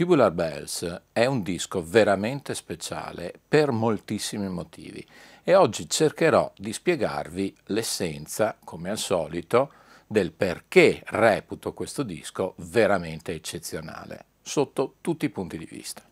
Tubular 0.00 0.32
Bells 0.32 1.02
è 1.12 1.26
un 1.26 1.42
disco 1.42 1.84
veramente 1.84 2.54
speciale 2.54 3.34
per 3.46 3.70
moltissimi 3.70 4.48
motivi 4.48 5.06
e 5.44 5.54
oggi 5.54 5.90
cercherò 5.90 6.50
di 6.56 6.72
spiegarvi 6.72 7.54
l'essenza, 7.64 8.56
come 8.64 8.88
al 8.88 8.96
solito, 8.96 9.70
del 10.06 10.32
perché 10.32 11.02
reputo 11.08 11.74
questo 11.74 12.02
disco 12.02 12.54
veramente 12.60 13.34
eccezionale, 13.34 14.24
sotto 14.40 14.94
tutti 15.02 15.26
i 15.26 15.28
punti 15.28 15.58
di 15.58 15.66
vista. 15.66 16.09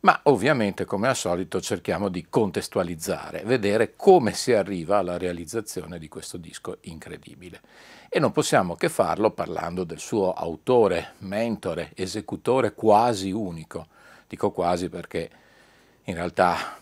Ma 0.00 0.20
ovviamente, 0.24 0.84
come 0.84 1.08
al 1.08 1.16
solito, 1.16 1.60
cerchiamo 1.60 2.08
di 2.08 2.26
contestualizzare, 2.28 3.42
vedere 3.44 3.96
come 3.96 4.32
si 4.32 4.52
arriva 4.52 4.98
alla 4.98 5.18
realizzazione 5.18 5.98
di 5.98 6.06
questo 6.06 6.36
disco 6.36 6.78
incredibile 6.82 7.60
e 8.08 8.20
non 8.20 8.30
possiamo 8.30 8.76
che 8.76 8.88
farlo 8.88 9.32
parlando 9.32 9.82
del 9.82 9.98
suo 9.98 10.32
autore, 10.32 11.14
mentore, 11.18 11.90
esecutore 11.96 12.74
quasi 12.74 13.32
unico. 13.32 13.88
Dico 14.28 14.52
quasi 14.52 14.88
perché 14.88 15.30
in 16.04 16.14
realtà 16.14 16.78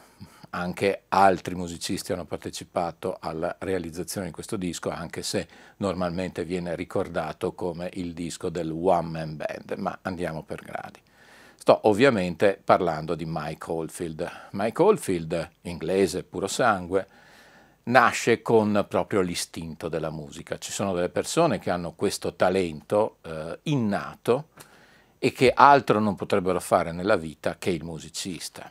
anche 0.51 1.04
altri 1.09 1.54
musicisti 1.54 2.12
hanno 2.12 2.26
partecipato 2.26 3.16
alla 3.18 3.56
realizzazione 3.60 4.26
di 4.26 4.32
questo 4.32 4.56
disco, 4.56 4.90
anche 4.90 5.23
se 5.23 5.48
normalmente 5.78 6.45
viene 6.45 6.76
ricordato 6.76 7.54
come 7.54 7.88
il 7.95 8.12
disco 8.12 8.51
del 8.51 8.70
One 8.70 9.09
Man 9.09 9.37
Band, 9.37 9.73
ma 9.78 9.98
andiamo 10.02 10.42
per 10.42 10.62
gradi. 10.62 11.01
Sto 11.66 11.80
ovviamente 11.88 12.60
parlando 12.62 13.16
di 13.16 13.24
Mike 13.26 13.72
Oldfield. 13.72 14.30
Mike 14.52 14.82
Oldfield, 14.82 15.50
inglese 15.62 16.22
puro 16.22 16.46
sangue, 16.46 17.08
nasce 17.86 18.40
con 18.40 18.86
proprio 18.88 19.20
l'istinto 19.20 19.88
della 19.88 20.10
musica. 20.10 20.58
Ci 20.58 20.70
sono 20.70 20.94
delle 20.94 21.08
persone 21.08 21.58
che 21.58 21.70
hanno 21.70 21.95
questo 21.95 22.34
talento 22.34 23.16
eh, 23.23 23.58
innato 23.64 24.50
e 25.18 25.32
che 25.32 25.50
altro 25.52 25.98
non 25.98 26.14
potrebbero 26.14 26.60
fare 26.60 26.92
nella 26.92 27.16
vita 27.16 27.56
che 27.58 27.70
il 27.70 27.82
musicista. 27.82 28.70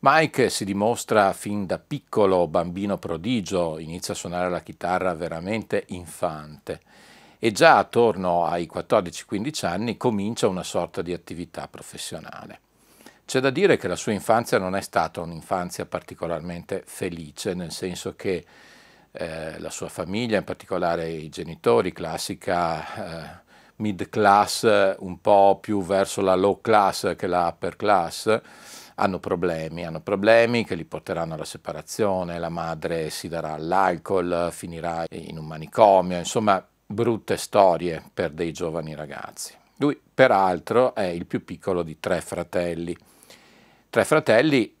Mike 0.00 0.50
si 0.50 0.64
dimostra 0.64 1.32
fin 1.32 1.66
da 1.66 1.78
piccolo 1.78 2.48
bambino 2.48 2.98
prodigio, 2.98 3.78
inizia 3.78 4.12
a 4.12 4.16
suonare 4.16 4.50
la 4.50 4.62
chitarra 4.62 5.14
veramente 5.14 5.84
infante 5.90 6.80
e 7.44 7.50
già 7.50 7.76
attorno 7.76 8.44
ai 8.44 8.70
14-15 8.72 9.66
anni 9.66 9.96
comincia 9.96 10.46
una 10.46 10.62
sorta 10.62 11.02
di 11.02 11.12
attività 11.12 11.66
professionale. 11.66 12.60
C'è 13.24 13.40
da 13.40 13.50
dire 13.50 13.76
che 13.76 13.88
la 13.88 13.96
sua 13.96 14.12
infanzia 14.12 14.58
non 14.58 14.76
è 14.76 14.80
stata 14.80 15.20
un'infanzia 15.22 15.84
particolarmente 15.86 16.84
felice, 16.86 17.54
nel 17.54 17.72
senso 17.72 18.14
che 18.14 18.44
eh, 19.10 19.58
la 19.58 19.70
sua 19.70 19.88
famiglia, 19.88 20.38
in 20.38 20.44
particolare 20.44 21.08
i 21.08 21.28
genitori, 21.30 21.92
classica 21.92 22.94
eh, 22.94 23.40
mid 23.76 24.08
class, 24.08 24.94
un 25.00 25.20
po' 25.20 25.58
più 25.60 25.82
verso 25.82 26.20
la 26.20 26.36
low 26.36 26.60
class 26.60 27.16
che 27.16 27.26
la 27.26 27.48
upper 27.48 27.74
class, 27.74 28.40
hanno 28.94 29.18
problemi, 29.18 29.84
hanno 29.84 30.00
problemi 30.00 30.64
che 30.64 30.76
li 30.76 30.84
porteranno 30.84 31.34
alla 31.34 31.44
separazione, 31.44 32.38
la 32.38 32.50
madre 32.50 33.10
si 33.10 33.26
darà 33.26 33.54
all'alcol, 33.54 34.50
finirà 34.52 35.06
in 35.10 35.38
un 35.38 35.46
manicomio, 35.46 36.18
insomma 36.18 36.64
brutte 36.92 37.36
storie 37.36 38.02
per 38.12 38.30
dei 38.30 38.52
giovani 38.52 38.94
ragazzi. 38.94 39.54
Lui 39.76 40.00
peraltro 40.14 40.94
è 40.94 41.06
il 41.06 41.26
più 41.26 41.44
piccolo 41.44 41.82
di 41.82 41.98
tre 41.98 42.20
fratelli 42.20 42.96
tre 43.92 44.06
fratelli 44.06 44.74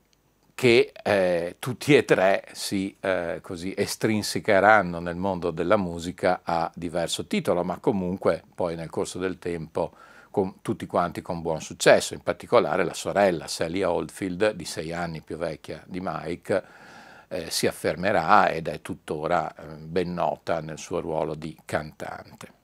che 0.54 0.90
eh, 1.02 1.56
tutti 1.58 1.94
e 1.94 2.06
tre 2.06 2.44
si 2.52 2.96
eh, 2.98 3.40
così 3.42 3.74
estrinsecheranno 3.76 5.00
nel 5.00 5.16
mondo 5.16 5.50
della 5.50 5.76
musica 5.76 6.40
a 6.42 6.70
diverso 6.74 7.26
titolo, 7.26 7.62
ma 7.62 7.76
comunque 7.76 8.42
poi 8.54 8.74
nel 8.74 8.88
corso 8.88 9.18
del 9.18 9.38
tempo 9.38 9.92
con, 10.30 10.62
tutti 10.62 10.86
quanti 10.86 11.20
con 11.20 11.42
buon 11.42 11.60
successo, 11.60 12.14
in 12.14 12.22
particolare 12.22 12.84
la 12.84 12.94
sorella 12.94 13.46
Sally 13.48 13.82
Oldfield, 13.82 14.52
di 14.52 14.64
sei 14.64 14.94
anni 14.94 15.20
più 15.20 15.36
vecchia 15.36 15.82
di 15.84 16.00
Mike, 16.00 16.64
eh, 17.32 17.50
si 17.50 17.66
affermerà 17.66 18.50
ed 18.50 18.68
è 18.68 18.82
tuttora 18.82 19.54
eh, 19.54 19.64
ben 19.76 20.12
nota 20.12 20.60
nel 20.60 20.78
suo 20.78 21.00
ruolo 21.00 21.34
di 21.34 21.56
cantante. 21.64 22.60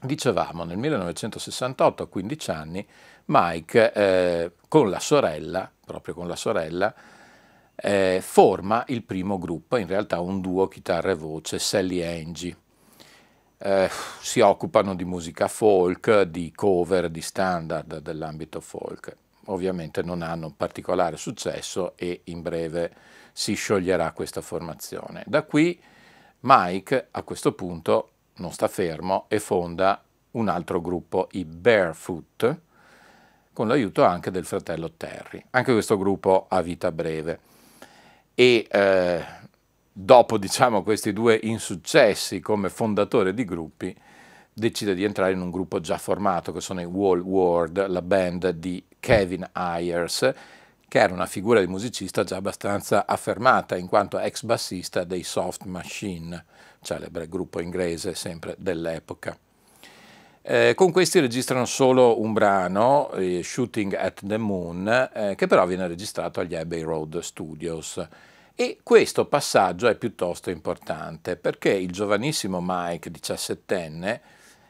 Dicevamo, 0.00 0.64
nel 0.64 0.76
1968, 0.76 2.02
a 2.02 2.06
15 2.08 2.50
anni, 2.50 2.86
Mike 3.26 3.92
eh, 3.92 4.52
con 4.66 4.90
la 4.90 4.98
sorella, 4.98 5.70
proprio 5.86 6.12
con 6.12 6.26
la 6.26 6.34
sorella, 6.34 6.92
eh, 7.76 8.18
forma 8.20 8.84
il 8.88 9.04
primo 9.04 9.38
gruppo, 9.38 9.76
in 9.76 9.86
realtà 9.86 10.18
un 10.18 10.40
duo 10.40 10.66
chitarra 10.66 11.12
e 11.12 11.14
voce, 11.14 11.60
Sally 11.60 12.02
Angie. 12.02 12.56
Eh, 13.56 13.88
si 14.20 14.40
occupano 14.40 14.96
di 14.96 15.04
musica 15.04 15.46
folk, 15.46 16.22
di 16.22 16.52
cover, 16.52 17.08
di 17.08 17.22
standard 17.22 17.98
dell'ambito 17.98 18.60
folk. 18.60 19.16
Ovviamente 19.46 20.02
non 20.02 20.22
hanno 20.22 20.52
particolare 20.54 21.16
successo 21.16 21.92
e 21.96 22.22
in 22.24 22.42
breve 22.42 23.12
si 23.36 23.54
scioglierà 23.54 24.12
questa 24.12 24.40
formazione. 24.40 25.24
Da 25.26 25.42
qui 25.42 25.78
Mike 26.40 27.08
a 27.10 27.22
questo 27.24 27.52
punto 27.52 28.10
non 28.36 28.52
sta 28.52 28.68
fermo 28.68 29.26
e 29.28 29.40
fonda 29.40 30.02
un 30.32 30.48
altro 30.48 30.80
gruppo, 30.80 31.28
i 31.32 31.44
Barefoot, 31.44 32.60
con 33.52 33.66
l'aiuto 33.66 34.04
anche 34.04 34.30
del 34.30 34.44
fratello 34.44 34.92
Terry. 34.92 35.44
Anche 35.50 35.72
questo 35.72 35.98
gruppo 35.98 36.46
ha 36.48 36.62
vita 36.62 36.92
breve 36.92 37.40
e 38.34 38.66
eh, 38.70 39.24
dopo 39.92 40.38
diciamo, 40.38 40.84
questi 40.84 41.12
due 41.12 41.38
insuccessi 41.42 42.40
come 42.40 42.68
fondatore 42.68 43.34
di 43.34 43.44
gruppi 43.44 43.96
decide 44.52 44.94
di 44.94 45.02
entrare 45.02 45.32
in 45.32 45.40
un 45.40 45.50
gruppo 45.50 45.80
già 45.80 45.98
formato 45.98 46.52
che 46.52 46.60
sono 46.60 46.80
i 46.80 46.84
Wall 46.84 47.20
World, 47.20 47.88
la 47.88 48.02
band 48.02 48.50
di 48.50 48.84
Kevin 49.00 49.48
Ayers 49.50 50.32
che 50.88 50.98
era 50.98 51.12
una 51.12 51.26
figura 51.26 51.60
di 51.60 51.66
musicista 51.66 52.24
già 52.24 52.36
abbastanza 52.36 53.06
affermata 53.06 53.76
in 53.76 53.86
quanto 53.86 54.18
ex 54.18 54.42
bassista 54.42 55.04
dei 55.04 55.22
Soft 55.22 55.64
Machine, 55.64 56.44
celebre 56.82 57.28
gruppo 57.28 57.60
inglese 57.60 58.14
sempre 58.14 58.54
dell'epoca. 58.58 59.36
Eh, 60.46 60.74
con 60.74 60.92
questi 60.92 61.20
registrano 61.20 61.64
solo 61.64 62.20
un 62.20 62.34
brano, 62.34 63.10
eh, 63.12 63.42
Shooting 63.42 63.94
at 63.94 64.20
the 64.26 64.36
Moon, 64.36 64.86
eh, 64.86 65.34
che 65.36 65.46
però 65.46 65.64
viene 65.64 65.86
registrato 65.86 66.40
agli 66.40 66.54
Abbey 66.54 66.82
Road 66.82 67.18
Studios. 67.20 68.06
E 68.54 68.78
questo 68.82 69.24
passaggio 69.24 69.88
è 69.88 69.96
piuttosto 69.96 70.50
importante 70.50 71.36
perché 71.36 71.70
il 71.70 71.90
giovanissimo 71.90 72.60
Mike, 72.62 73.10
17enne, 73.10 74.20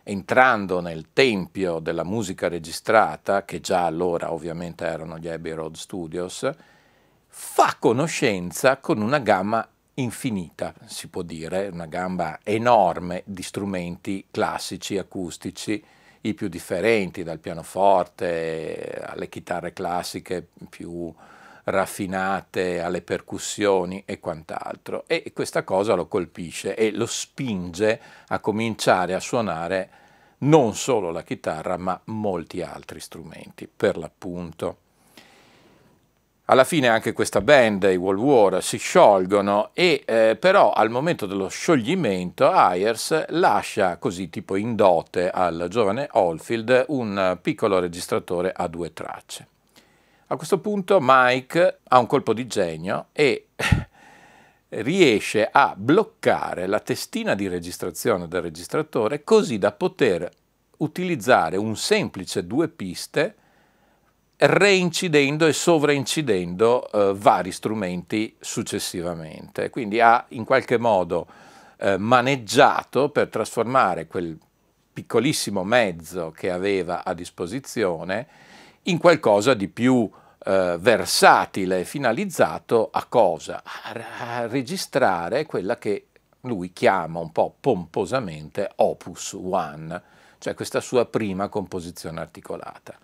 entrando 0.05 0.81
nel 0.81 1.07
tempio 1.13 1.81
della 1.81 2.05
musica 2.05 2.49
registrata, 2.49 3.45
che 3.45 3.61
già 3.61 3.85
allora 3.87 4.33
ovviamente 4.33 4.85
erano 4.85 5.19
gli 5.19 5.29
Abbey 5.29 5.53
Road 5.53 5.75
Studios, 5.75 6.49
fa 7.27 7.77
conoscenza 7.79 8.77
con 8.77 9.01
una 9.01 9.19
gamma 9.19 9.67
infinita, 9.95 10.75
si 10.87 11.09
può 11.09 11.23
dire, 11.23 11.69
una 11.73 11.87
gamba 11.87 12.41
enorme 12.43 13.23
di 13.25 13.43
strumenti 13.43 14.27
classici, 14.31 14.99
acustici, 14.99 15.83
i 16.23 16.35
più 16.35 16.49
differenti, 16.49 17.23
dal 17.23 17.39
pianoforte 17.39 19.03
alle 19.05 19.29
chitarre 19.29 19.73
classiche 19.73 20.47
più 20.69 21.13
raffinate, 21.65 22.81
alle 22.81 23.03
percussioni 23.03 24.03
e 24.07 24.21
quant'altro. 24.21 25.05
E 25.07 25.33
questa 25.33 25.65
cosa 25.65 25.95
lo 25.95 26.07
colpisce 26.07 26.75
e 26.75 26.93
lo 26.93 27.07
spinge 27.07 28.01
a 28.29 28.39
cominciare 28.39 29.15
a 29.15 29.21
suonare 29.21 29.91
non 30.39 30.75
solo 30.75 31.11
la 31.11 31.23
chitarra, 31.23 31.77
ma 31.77 31.99
molti 32.05 32.63
altri 32.63 33.01
strumenti, 33.01 33.69
per 33.75 33.97
l'appunto. 33.97 34.79
Alla 36.47 36.65
fine 36.65 36.89
anche 36.89 37.15
questa 37.15 37.41
band, 37.41 37.85
i 37.85 37.97
World 37.97 38.21
War, 38.21 38.63
si 38.63 38.77
sciolgono 38.77 39.71
e 39.73 40.03
eh, 40.05 40.37
però 40.39 40.73
al 40.73 40.91
momento 40.91 41.25
dello 41.25 41.49
scioglimento 41.49 42.51
Ayers 42.51 43.29
lascia 43.29 43.97
così 43.97 44.29
tipo 44.29 44.57
in 44.57 44.77
dote 44.77 45.31
al 45.31 45.69
giovane 45.71 46.07
Oldfield 46.13 46.85
un 46.89 47.39
piccolo 47.41 47.79
registratore 47.79 48.53
a 48.55 48.67
due 48.69 48.93
tracce. 48.93 49.54
A 50.35 50.37
questo 50.37 50.59
punto 50.59 50.99
Mike 51.01 51.79
ha 51.85 52.01
un 52.01 52.07
colpo 52.07 52.33
di 52.33 52.49
genio 52.49 53.07
e 53.13 53.51
riesce 54.71 55.49
a 55.49 55.75
bloccare 55.77 56.67
la 56.67 56.81
testina 56.81 57.37
di 57.37 57.47
registrazione 57.47 58.27
del 58.27 58.43
registratore 58.43 59.23
così 59.23 59.59
da 59.59 59.71
poter 59.71 60.29
utilizzare 60.79 61.57
un 61.57 61.77
semplice 61.77 62.49
due 62.49 62.67
piste 62.67 63.37
reincidendo 64.39 65.47
e 65.47 65.53
sovraincidendo 65.53 66.91
eh, 66.91 67.15
vari 67.15 67.53
strumenti 67.53 68.35
successivamente. 68.41 69.71
Quindi 69.71 70.01
ha 70.01 70.25
in 70.31 70.45
qualche 70.45 70.79
modo 70.79 71.29
eh, 71.77 71.97
maneggiato 71.97 73.09
per 73.11 73.29
trasformare 73.29 74.09
quel 74.09 74.37
piccolissimo 74.93 75.63
mezzo 75.63 76.33
che 76.33 76.51
aveva 76.51 77.05
a 77.05 77.15
disposizione 77.15 78.27
in 78.83 78.99
qualcosa 78.99 79.55
di 79.55 79.69
più 79.69 80.11
eh, 80.45 80.77
versatile, 80.79 81.85
finalizzato 81.85 82.91
a 82.93 83.05
cosa? 83.07 83.63
A, 83.65 84.47
registrare 84.47 85.47
quella 85.47 85.79
che 85.79 86.09
lui 86.43 86.73
chiama 86.73 87.21
un 87.21 87.33
po' 87.33 87.55
pomposamente 87.59 88.71
Opus 88.77 89.33
One, 89.33 90.03
cioè 90.39 90.55
questa 90.55 90.81
sua 90.81 91.07
prima 91.07 91.49
composizione 91.49 92.21
articolata. 92.21 92.99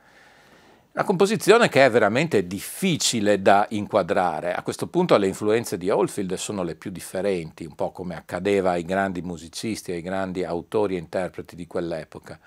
Una 0.93 1.05
composizione 1.05 1.69
che 1.69 1.85
è 1.85 1.91
veramente 1.91 2.47
difficile 2.49 3.41
da 3.41 3.65
inquadrare. 3.71 4.53
A 4.53 4.63
questo 4.63 4.89
punto 4.89 5.17
le 5.17 5.29
influenze 5.29 5.79
di 5.79 5.89
Oldfield 5.89 6.35
sono 6.35 6.65
le 6.65 6.75
più 6.75 6.91
differenti, 6.91 7.65
un 7.65 7.77
po' 7.77 7.93
come 7.93 8.17
accadeva 8.17 8.73
ai 8.73 8.85
grandi 8.85 9.23
musicisti, 9.23 9.93
ai 9.93 10.03
grandi 10.03 10.45
autori 10.45 10.97
e 10.97 10.99
interpreti 10.99 11.55
di 11.55 11.69
quell'epoca, 11.69 12.39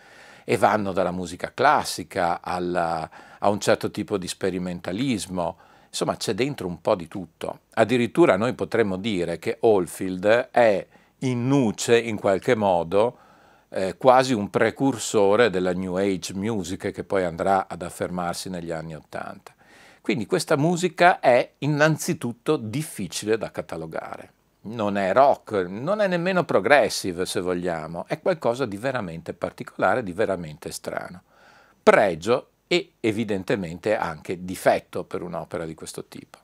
e 0.43 0.57
vanno 0.57 0.91
dalla 0.91 1.11
musica 1.11 1.53
classica 1.53 2.41
alla, 2.41 3.09
a 3.43 3.49
un 3.49 3.59
certo 3.59 3.91
tipo 3.91 4.17
di 4.17 4.27
sperimentalismo. 4.27 5.57
Insomma, 5.87 6.15
c'è 6.17 6.33
dentro 6.33 6.65
un 6.65 6.81
po' 6.81 6.95
di 6.95 7.07
tutto. 7.07 7.59
Addirittura 7.73 8.35
noi 8.37 8.53
potremmo 8.53 8.97
dire 8.97 9.37
che 9.37 9.57
Oldfield 9.59 10.49
è 10.49 10.87
in 11.19 11.47
nuce, 11.47 11.99
in 11.99 12.17
qualche 12.17 12.55
modo, 12.55 13.17
eh, 13.69 13.95
quasi 13.97 14.33
un 14.33 14.49
precursore 14.49 15.49
della 15.49 15.73
New 15.73 15.95
Age 15.95 16.33
music 16.33 16.91
che 16.91 17.03
poi 17.03 17.23
andrà 17.23 17.67
ad 17.67 17.81
affermarsi 17.81 18.49
negli 18.49 18.71
anni 18.71 18.95
Ottanta. 18.95 19.53
Quindi 20.01 20.25
questa 20.25 20.57
musica 20.57 21.19
è 21.19 21.53
innanzitutto 21.59 22.57
difficile 22.57 23.37
da 23.37 23.51
catalogare. 23.51 24.31
Non 24.61 24.97
è 24.97 25.11
rock, 25.11 25.65
non 25.67 25.99
è 25.99 26.07
nemmeno 26.07 26.43
progressive 26.45 27.25
se 27.25 27.41
vogliamo, 27.41 28.05
è 28.07 28.19
qualcosa 28.21 28.65
di 28.65 28.77
veramente 28.77 29.33
particolare, 29.33 30.03
di 30.03 30.13
veramente 30.13 30.71
strano. 30.71 31.21
Pregio 31.81 32.47
e 32.73 32.93
evidentemente 33.01 33.95
anche 33.95 34.43
difetto 34.43 35.03
per 35.03 35.21
un'opera 35.21 35.65
di 35.65 35.75
questo 35.75 36.05
tipo. 36.05 36.39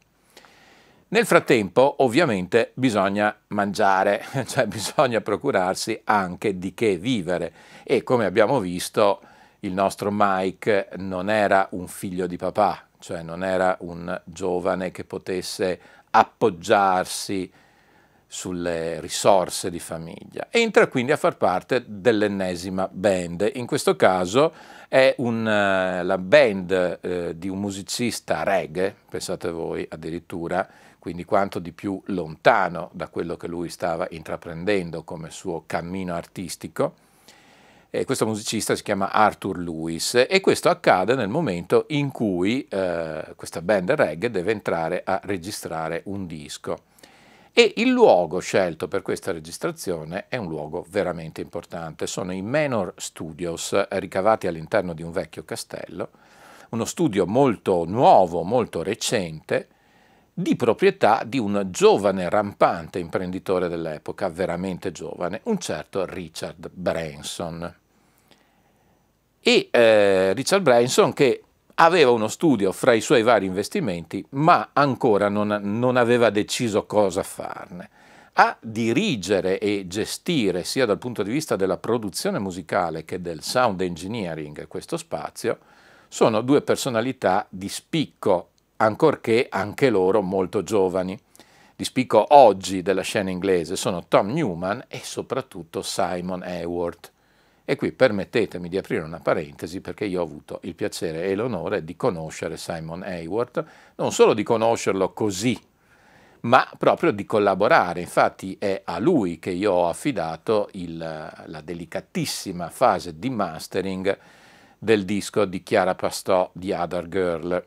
Nel 1.07 1.25
frattempo, 1.25 1.95
ovviamente, 2.03 2.69
bisogna 2.75 3.35
mangiare, 3.47 4.23
cioè 4.45 4.67
bisogna 4.67 5.21
procurarsi 5.21 5.99
anche 6.03 6.59
di 6.59 6.75
che 6.75 6.97
vivere 6.97 7.51
e 7.83 8.03
come 8.03 8.25
abbiamo 8.25 8.59
visto 8.59 9.21
il 9.61 9.73
nostro 9.73 10.11
Mike 10.13 10.89
non 10.97 11.31
era 11.31 11.67
un 11.71 11.87
figlio 11.87 12.27
di 12.27 12.37
papà, 12.37 12.85
cioè 12.99 13.23
non 13.23 13.43
era 13.43 13.75
un 13.79 14.21
giovane 14.23 14.91
che 14.91 15.03
potesse 15.03 15.79
appoggiarsi 16.11 17.51
sulle 18.27 19.01
risorse 19.01 19.71
di 19.71 19.79
famiglia. 19.79 20.47
Entra 20.51 20.85
quindi 20.85 21.11
a 21.11 21.17
far 21.17 21.37
parte 21.37 21.83
dell'ennesima 21.87 22.87
band. 22.89 23.49
In 23.55 23.65
questo 23.65 23.95
caso 23.95 24.53
è 24.89 25.13
un, 25.19 25.41
uh, 25.41 26.03
la 26.03 26.18
band 26.18 27.00
uh, 27.01 27.33
di 27.33 27.47
un 27.47 27.59
musicista 27.59 28.44
reggae, 28.44 28.94
pensate 29.07 29.51
voi 29.51 29.86
addirittura, 29.88 30.68
quindi 30.97 31.24
quanto 31.24 31.59
di 31.59 31.71
più 31.71 32.01
lontano 32.07 32.89
da 32.91 33.07
quello 33.07 33.38
che 33.38 33.47
lui 33.47 33.69
stava 33.69 34.07
intraprendendo 34.09 35.03
come 35.03 35.30
suo 35.30 35.63
cammino 35.65 36.13
artistico. 36.15 36.95
E 37.91 38.03
questo 38.06 38.25
musicista 38.25 38.75
si 38.75 38.83
chiama 38.83 39.12
Arthur 39.12 39.57
Lewis 39.57 40.25
e 40.27 40.41
questo 40.41 40.69
accade 40.69 41.15
nel 41.15 41.30
momento 41.30 41.86
in 41.89 42.12
cui 42.12 42.68
eh, 42.69 43.33
questa 43.36 43.63
band 43.63 43.91
reggae 43.91 44.30
deve 44.30 44.51
entrare 44.51 45.01
a 45.03 45.19
registrare 45.24 46.01
un 46.06 46.27
disco. 46.27 46.81
E 47.59 47.73
il 47.75 47.89
luogo 47.89 48.39
scelto 48.39 48.88
per 48.88 49.01
questa 49.01 49.33
registrazione 49.33 50.27
è 50.29 50.38
un 50.38 50.47
luogo 50.47 50.85
veramente 50.88 51.41
importante, 51.41 52.07
sono 52.07 52.31
i 52.31 52.41
Manor 52.41 52.94
Studios 52.95 53.85
ricavati 53.97 54.47
all'interno 54.47 54.94
di 54.94 55.03
un 55.03 55.11
vecchio 55.11 55.44
castello, 55.44 56.09
uno 56.69 56.85
studio 56.85 57.25
molto 57.25 57.83
nuovo, 57.83 58.44
molto 58.44 58.81
recente, 58.81 59.67
di 60.33 60.56
proprietà 60.56 61.23
di 61.25 61.38
un 61.38 61.67
giovane 61.69 62.29
rampante 62.29 62.97
imprenditore 62.97 63.67
dell'epoca, 63.67 64.29
veramente 64.29 64.94
giovane, 64.94 65.41
un 65.44 65.59
certo 65.59 66.05
Richard 66.05 66.69
Branson. 66.71 67.75
E 69.41 69.67
eh, 69.69 70.31
Richard 70.31 70.62
Branson 70.62 71.12
che 71.12 71.44
aveva 71.81 72.11
uno 72.11 72.27
studio 72.27 72.71
fra 72.71 72.93
i 72.93 73.01
suoi 73.01 73.23
vari 73.23 73.45
investimenti, 73.45 74.25
ma 74.31 74.69
ancora 74.73 75.29
non, 75.29 75.59
non 75.61 75.95
aveva 75.95 76.29
deciso 76.29 76.85
cosa 76.85 77.23
farne. 77.23 77.89
A 78.33 78.55
dirigere 78.59 79.59
e 79.59 79.85
gestire, 79.87 80.63
sia 80.63 80.85
dal 80.85 80.97
punto 80.97 81.23
di 81.23 81.31
vista 81.31 81.55
della 81.55 81.77
produzione 81.77 82.39
musicale 82.39 83.05
che 83.05 83.21
del 83.21 83.41
sound 83.41 83.81
engineering, 83.81 84.67
questo 84.67 84.97
spazio, 84.97 85.57
sono 86.07 86.41
due 86.41 86.61
personalità 86.61 87.45
di 87.49 87.69
spicco 87.69 88.49
ancorché 88.77 89.47
anche 89.49 89.89
loro 89.89 90.21
molto 90.21 90.63
giovani. 90.63 91.17
Di 91.75 91.83
spicco 91.85 92.25
oggi 92.29 92.81
della 92.81 93.03
scena 93.03 93.29
inglese 93.29 93.77
sono 93.77 94.05
Tom 94.07 94.31
Newman 94.31 94.83
e 94.89 94.99
soprattutto 95.01 95.81
Simon 95.81 96.43
Hayward. 96.43 97.11
E 97.69 97.75
qui 97.75 97.92
permettetemi 97.92 98.68
di 98.68 98.80
aprire 98.80 99.04
una 99.04 99.19
parentesi 99.19 99.80
perché 99.80 100.06
io 100.06 100.21
ho 100.21 100.24
avuto 100.24 100.60
il 100.63 100.74
piacere 100.74 101.25
e 101.25 101.36
l'onore 101.36 101.83
di 101.83 101.95
conoscere 101.95 102.57
Simon 102.57 103.04
Hayward, 103.04 103.63
non 103.98 104.12
solo 104.12 104.33
di 104.33 104.42
conoscerlo 104.42 105.13
così, 105.13 105.56
ma 106.39 106.68
proprio 106.80 107.12
di 107.12 107.25
collaborare. 107.25 108.01
Infatti 108.01 108.57
è 108.57 108.81
a 108.83 108.98
lui 108.98 109.38
che 109.38 109.51
io 109.51 109.71
ho 109.71 109.88
affidato 109.88 110.69
il, 110.71 110.98
la 110.98 111.62
delicatissima 111.62 112.71
fase 112.71 113.19
di 113.19 113.30
mastering 113.30 114.18
del 114.80 115.06
disco 115.06 115.45
di 115.45 115.62
Chiara 115.62 115.94
Pastò 115.94 116.50
di 116.51 116.72
Other 116.72 117.07
Girl 117.07 117.63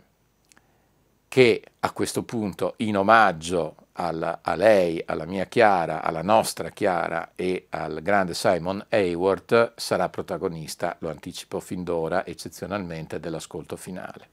che 1.28 1.62
a 1.78 1.92
questo 1.92 2.24
punto 2.24 2.74
in 2.78 2.96
omaggio 2.96 3.76
alla, 3.92 4.40
a 4.42 4.54
lei, 4.54 5.02
alla 5.04 5.26
mia 5.26 5.46
Chiara, 5.46 6.02
alla 6.02 6.22
nostra 6.22 6.70
Chiara 6.70 7.32
e 7.34 7.66
al 7.70 8.00
grande 8.02 8.34
Simon 8.34 8.84
Hayward 8.88 9.74
sarà 9.76 10.08
protagonista, 10.08 10.96
lo 11.00 11.10
anticipo 11.10 11.60
fin 11.60 11.84
d'ora, 11.84 12.24
eccezionalmente 12.24 13.20
dell'ascolto 13.20 13.76
finale. 13.76 14.28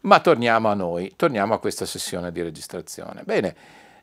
Ma 0.00 0.20
torniamo 0.20 0.68
a 0.68 0.74
noi, 0.74 1.12
torniamo 1.16 1.54
a 1.54 1.58
questa 1.58 1.86
sessione 1.86 2.30
di 2.30 2.42
registrazione. 2.42 3.22
Bene, 3.24 3.54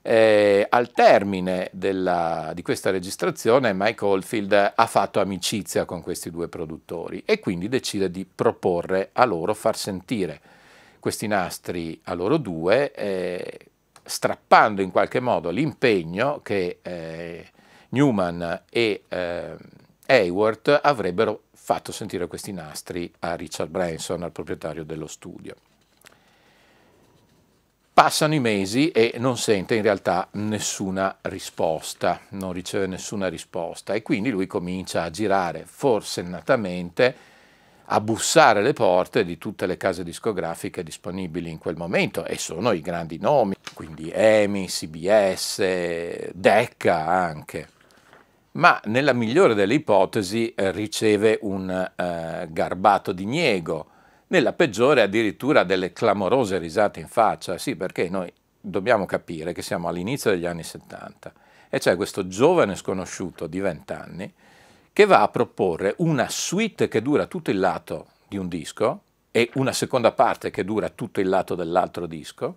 eh, 0.02 0.68
al 0.70 0.92
termine 0.92 1.70
della, 1.72 2.52
di 2.54 2.62
questa 2.62 2.92
registrazione 2.92 3.72
Mike 3.74 4.04
Oldfield 4.04 4.74
ha 4.76 4.86
fatto 4.86 5.22
amicizia 5.22 5.86
con 5.86 6.02
questi 6.02 6.30
due 6.30 6.50
produttori 6.50 7.24
e 7.26 7.40
quindi 7.40 7.70
decide 7.70 8.12
di 8.12 8.26
proporre 8.26 9.12
a 9.14 9.24
loro 9.24 9.54
far 9.54 9.78
sentire 9.78 10.42
questi 11.00 11.28
nastri 11.28 12.00
a 12.04 12.14
loro 12.14 12.38
due, 12.38 12.92
eh, 12.92 13.60
strappando 14.04 14.82
in 14.82 14.92
qualche 14.92 15.20
modo 15.20 15.50
l'impegno 15.50 16.42
che 16.42 16.80
eh, 16.82 17.52
Newman 17.90 18.64
e 18.70 19.04
eh, 19.08 19.56
Hayward 20.06 20.80
avrebbero 20.82 21.44
fatto 21.54 21.92
sentire 21.92 22.28
questi 22.28 22.52
nastri 22.52 23.12
a 23.20 23.36
Richard 23.36 23.70
Branson, 23.70 24.24
al 24.24 24.32
proprietario 24.32 24.84
dello 24.84 25.08
studio. 25.08 25.56
Passano 27.94 28.34
i 28.34 28.40
mesi 28.40 28.90
e 28.90 29.14
non 29.18 29.38
sente 29.38 29.76
in 29.76 29.84
realtà 29.84 30.28
nessuna 30.32 31.16
risposta, 31.22 32.22
non 32.30 32.52
riceve 32.52 32.88
nessuna 32.88 33.28
risposta 33.30 33.94
e 33.94 34.02
quindi 34.02 34.32
lui 34.32 34.48
comincia 34.48 35.04
a 35.04 35.12
girare 35.12 35.64
forsennatamente 35.66 37.16
a 37.86 38.00
bussare 38.00 38.62
le 38.62 38.74
porte 38.74 39.26
di 39.26 39.38
tutte 39.38 39.66
le 39.66 39.78
case 39.78 40.04
discografiche 40.04 40.84
disponibili 40.84 41.50
in 41.50 41.58
quel 41.58 41.76
momento 41.76 42.26
e 42.26 42.38
sono 42.38 42.72
i 42.72 42.82
grandi 42.82 43.20
nomi, 43.20 43.56
quindi 43.74 44.10
EMI, 44.14 44.68
CBS, 44.68 46.32
Decca 46.34 47.06
anche. 47.06 47.68
Ma 48.52 48.80
nella 48.86 49.14
migliore 49.14 49.56
delle 49.56 49.74
ipotesi 49.74 50.54
eh, 50.54 50.72
riceve 50.72 51.40
un 51.42 51.70
eh, 51.70 52.48
garbato 52.50 53.12
diniego, 53.12 53.88
nella 54.28 54.54
peggiore 54.54 55.02
addirittura 55.02 55.64
delle 55.64 55.92
clamorose 55.92 56.58
risate 56.58 57.00
in 57.00 57.08
faccia, 57.08 57.58
sì 57.58 57.76
perché 57.76 58.10
noi 58.10 58.32
dobbiamo 58.60 59.06
capire 59.06 59.54
che 59.54 59.62
siamo 59.62 59.88
all'inizio 59.88 60.32
degli 60.32 60.46
anni 60.46 60.64
70 60.64 61.34
e 61.70 61.80
c'è 61.80 61.96
questo 61.96 62.28
giovane 62.28 62.76
sconosciuto 62.76 63.48
di 63.48 63.60
20 63.60 63.94
anni 63.94 64.34
che 64.94 65.06
va 65.06 65.22
a 65.22 65.28
proporre 65.28 65.96
una 65.98 66.30
suite 66.30 66.88
che 66.88 67.02
dura 67.02 67.26
tutto 67.26 67.50
il 67.50 67.60
lato 67.60 68.08
di 68.28 68.38
un 68.38 68.48
disco 68.48 69.02
e 69.32 69.50
una 69.56 69.74
seconda 69.74 70.12
parte 70.12 70.52
che 70.52 70.64
dura 70.64 70.90
tutto 70.90 71.20
il 71.20 71.28
lato 71.28 71.56
dell'altro 71.56 72.06
disco, 72.06 72.56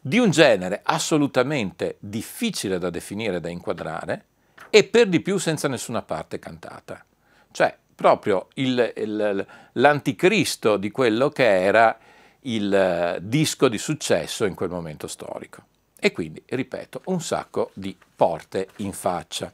di 0.00 0.18
un 0.18 0.30
genere 0.30 0.80
assolutamente 0.84 1.96
difficile 1.98 2.78
da 2.78 2.90
definire, 2.90 3.40
da 3.40 3.48
inquadrare, 3.48 4.26
e 4.70 4.84
per 4.84 5.08
di 5.08 5.20
più 5.20 5.38
senza 5.38 5.66
nessuna 5.66 6.02
parte 6.02 6.38
cantata. 6.38 7.04
Cioè, 7.50 7.76
proprio 7.94 8.48
il, 8.54 8.92
il, 8.96 9.46
l'anticristo 9.72 10.76
di 10.76 10.90
quello 10.90 11.28
che 11.30 11.62
era 11.62 11.98
il 12.40 12.72
eh, 12.72 13.18
disco 13.22 13.68
di 13.68 13.78
successo 13.78 14.44
in 14.44 14.54
quel 14.54 14.70
momento 14.70 15.06
storico. 15.06 15.64
E 15.98 16.12
quindi, 16.12 16.42
ripeto, 16.44 17.02
un 17.06 17.20
sacco 17.20 17.70
di 17.72 17.96
porte 18.14 18.68
in 18.76 18.92
faccia. 18.92 19.52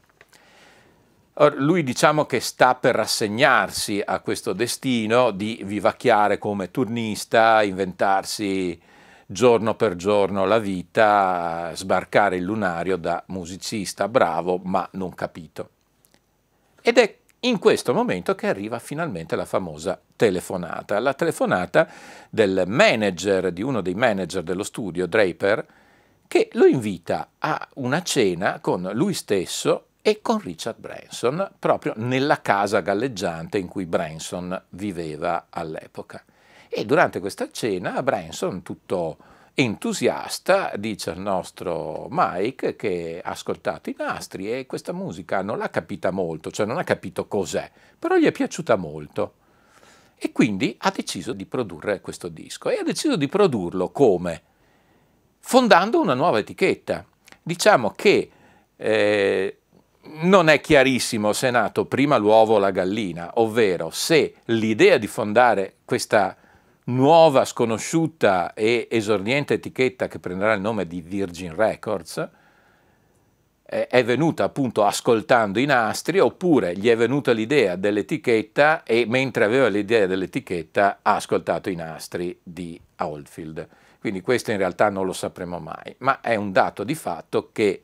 Lui 1.54 1.82
diciamo 1.82 2.26
che 2.26 2.38
sta 2.38 2.74
per 2.74 2.94
rassegnarsi 2.94 4.02
a 4.04 4.20
questo 4.20 4.52
destino 4.52 5.30
di 5.30 5.62
vivacchiare 5.64 6.36
come 6.36 6.70
turnista, 6.70 7.62
inventarsi 7.62 8.78
giorno 9.24 9.74
per 9.74 9.96
giorno 9.96 10.44
la 10.44 10.58
vita, 10.58 11.70
sbarcare 11.74 12.36
il 12.36 12.42
lunario 12.42 12.98
da 12.98 13.22
musicista 13.28 14.06
bravo 14.06 14.60
ma 14.62 14.86
non 14.92 15.14
capito. 15.14 15.70
Ed 16.82 16.98
è 16.98 17.16
in 17.40 17.58
questo 17.58 17.94
momento 17.94 18.34
che 18.34 18.46
arriva 18.46 18.78
finalmente 18.78 19.34
la 19.34 19.46
famosa 19.46 19.98
telefonata, 20.14 20.98
la 20.98 21.14
telefonata 21.14 21.88
del 22.28 22.64
manager, 22.66 23.50
di 23.50 23.62
uno 23.62 23.80
dei 23.80 23.94
manager 23.94 24.42
dello 24.42 24.62
studio, 24.62 25.06
Draper, 25.06 25.66
che 26.28 26.50
lo 26.52 26.66
invita 26.66 27.30
a 27.38 27.66
una 27.76 28.02
cena 28.02 28.60
con 28.60 28.90
lui 28.92 29.14
stesso 29.14 29.86
e 30.02 30.20
con 30.22 30.40
Richard 30.40 30.78
Branson, 30.78 31.50
proprio 31.58 31.92
nella 31.96 32.40
casa 32.40 32.80
galleggiante 32.80 33.58
in 33.58 33.68
cui 33.68 33.86
Branson 33.86 34.60
viveva 34.70 35.46
all'epoca. 35.50 36.24
E 36.68 36.84
durante 36.84 37.20
questa 37.20 37.50
cena 37.50 38.02
Branson, 38.02 38.62
tutto 38.62 39.16
entusiasta, 39.54 40.72
dice 40.76 41.10
al 41.10 41.18
nostro 41.18 42.06
Mike 42.10 42.76
che 42.76 43.20
ha 43.22 43.30
ascoltato 43.30 43.90
i 43.90 43.96
nastri 43.98 44.50
e 44.50 44.66
questa 44.66 44.92
musica 44.92 45.42
non 45.42 45.58
l'ha 45.58 45.68
capita 45.68 46.10
molto, 46.10 46.50
cioè 46.50 46.66
non 46.66 46.78
ha 46.78 46.84
capito 46.84 47.26
cos'è, 47.26 47.70
però 47.98 48.16
gli 48.16 48.26
è 48.26 48.32
piaciuta 48.32 48.76
molto. 48.76 49.34
E 50.16 50.32
quindi 50.32 50.76
ha 50.78 50.90
deciso 50.90 51.32
di 51.32 51.46
produrre 51.46 52.00
questo 52.00 52.28
disco 52.28 52.68
e 52.68 52.78
ha 52.78 52.82
deciso 52.82 53.16
di 53.16 53.26
produrlo 53.26 53.90
come? 53.90 54.42
Fondando 55.38 56.00
una 56.00 56.14
nuova 56.14 56.38
etichetta. 56.38 57.06
Diciamo 57.42 57.92
che 57.96 58.30
eh, 58.76 59.59
non 60.22 60.48
è 60.48 60.60
chiarissimo 60.60 61.32
se 61.32 61.48
è 61.48 61.50
nato 61.50 61.86
prima 61.86 62.16
l'uovo 62.16 62.54
o 62.54 62.58
la 62.58 62.70
gallina, 62.70 63.32
ovvero 63.34 63.90
se 63.90 64.34
l'idea 64.46 64.98
di 64.98 65.06
fondare 65.06 65.76
questa 65.84 66.36
nuova, 66.84 67.44
sconosciuta 67.44 68.54
e 68.54 68.88
esordiente 68.90 69.54
etichetta 69.54 70.08
che 70.08 70.18
prenderà 70.18 70.54
il 70.54 70.60
nome 70.60 70.86
di 70.86 71.00
Virgin 71.00 71.54
Records 71.54 72.28
è 73.70 74.02
venuta 74.02 74.42
appunto 74.42 74.84
ascoltando 74.84 75.60
i 75.60 75.64
nastri 75.64 76.18
oppure 76.18 76.76
gli 76.76 76.88
è 76.88 76.96
venuta 76.96 77.30
l'idea 77.30 77.76
dell'etichetta 77.76 78.82
e 78.82 79.04
mentre 79.06 79.44
aveva 79.44 79.68
l'idea 79.68 80.06
dell'etichetta 80.06 80.98
ha 81.02 81.14
ascoltato 81.14 81.70
i 81.70 81.76
nastri 81.76 82.36
di 82.42 82.80
Oldfield. 82.96 83.68
Quindi 84.00 84.22
questo 84.22 84.50
in 84.50 84.56
realtà 84.56 84.90
non 84.90 85.06
lo 85.06 85.12
sapremo 85.12 85.60
mai, 85.60 85.94
ma 85.98 86.20
è 86.20 86.34
un 86.34 86.50
dato 86.50 86.82
di 86.82 86.96
fatto 86.96 87.50
che 87.52 87.82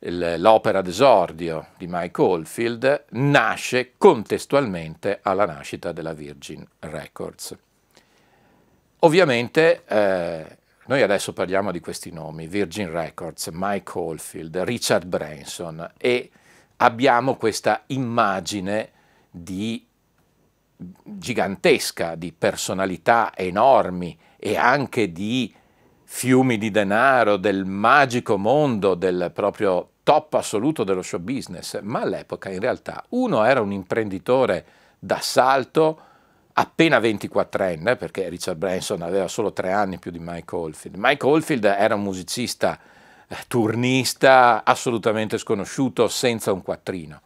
l'opera 0.00 0.80
d'esordio 0.80 1.68
di 1.76 1.86
Mike 1.88 2.20
Oldfield 2.20 3.04
nasce 3.10 3.92
contestualmente 3.98 5.20
alla 5.22 5.44
nascita 5.44 5.92
della 5.92 6.14
Virgin 6.14 6.66
Records. 6.80 7.56
Ovviamente 9.00 9.82
eh, 9.86 10.58
noi 10.86 11.02
adesso 11.02 11.32
parliamo 11.32 11.70
di 11.70 11.80
questi 11.80 12.10
nomi, 12.10 12.46
Virgin 12.46 12.90
Records, 12.90 13.48
Mike 13.52 13.92
Oldfield, 13.94 14.56
Richard 14.58 15.06
Branson 15.06 15.92
e 15.96 16.30
abbiamo 16.76 17.36
questa 17.36 17.82
immagine 17.86 18.90
di 19.30 19.86
gigantesca, 21.02 22.14
di 22.14 22.32
personalità 22.32 23.36
enormi 23.36 24.18
e 24.36 24.56
anche 24.56 25.12
di 25.12 25.54
fiumi 26.12 26.58
di 26.58 26.72
denaro, 26.72 27.36
del 27.36 27.64
magico 27.64 28.36
mondo, 28.36 28.94
del 28.94 29.30
proprio 29.32 29.90
top 30.02 30.34
assoluto 30.34 30.82
dello 30.82 31.02
show 31.02 31.20
business, 31.20 31.80
ma 31.82 32.00
all'epoca 32.00 32.50
in 32.50 32.58
realtà 32.58 33.02
uno 33.10 33.44
era 33.44 33.60
un 33.60 33.70
imprenditore 33.70 34.64
d'assalto 34.98 36.00
appena 36.54 36.98
24enne, 36.98 37.96
perché 37.96 38.28
Richard 38.28 38.58
Branson 38.58 39.02
aveva 39.02 39.28
solo 39.28 39.52
tre 39.52 39.70
anni 39.70 39.98
più 39.98 40.10
di 40.10 40.18
Mike 40.20 40.54
Oldfield. 40.54 40.96
Mike 40.98 41.24
Oldfield 41.24 41.64
era 41.64 41.94
un 41.94 42.02
musicista 42.02 42.78
eh, 43.28 43.36
turnista 43.46 44.62
assolutamente 44.64 45.38
sconosciuto, 45.38 46.08
senza 46.08 46.52
un 46.52 46.60
quattrino. 46.62 47.20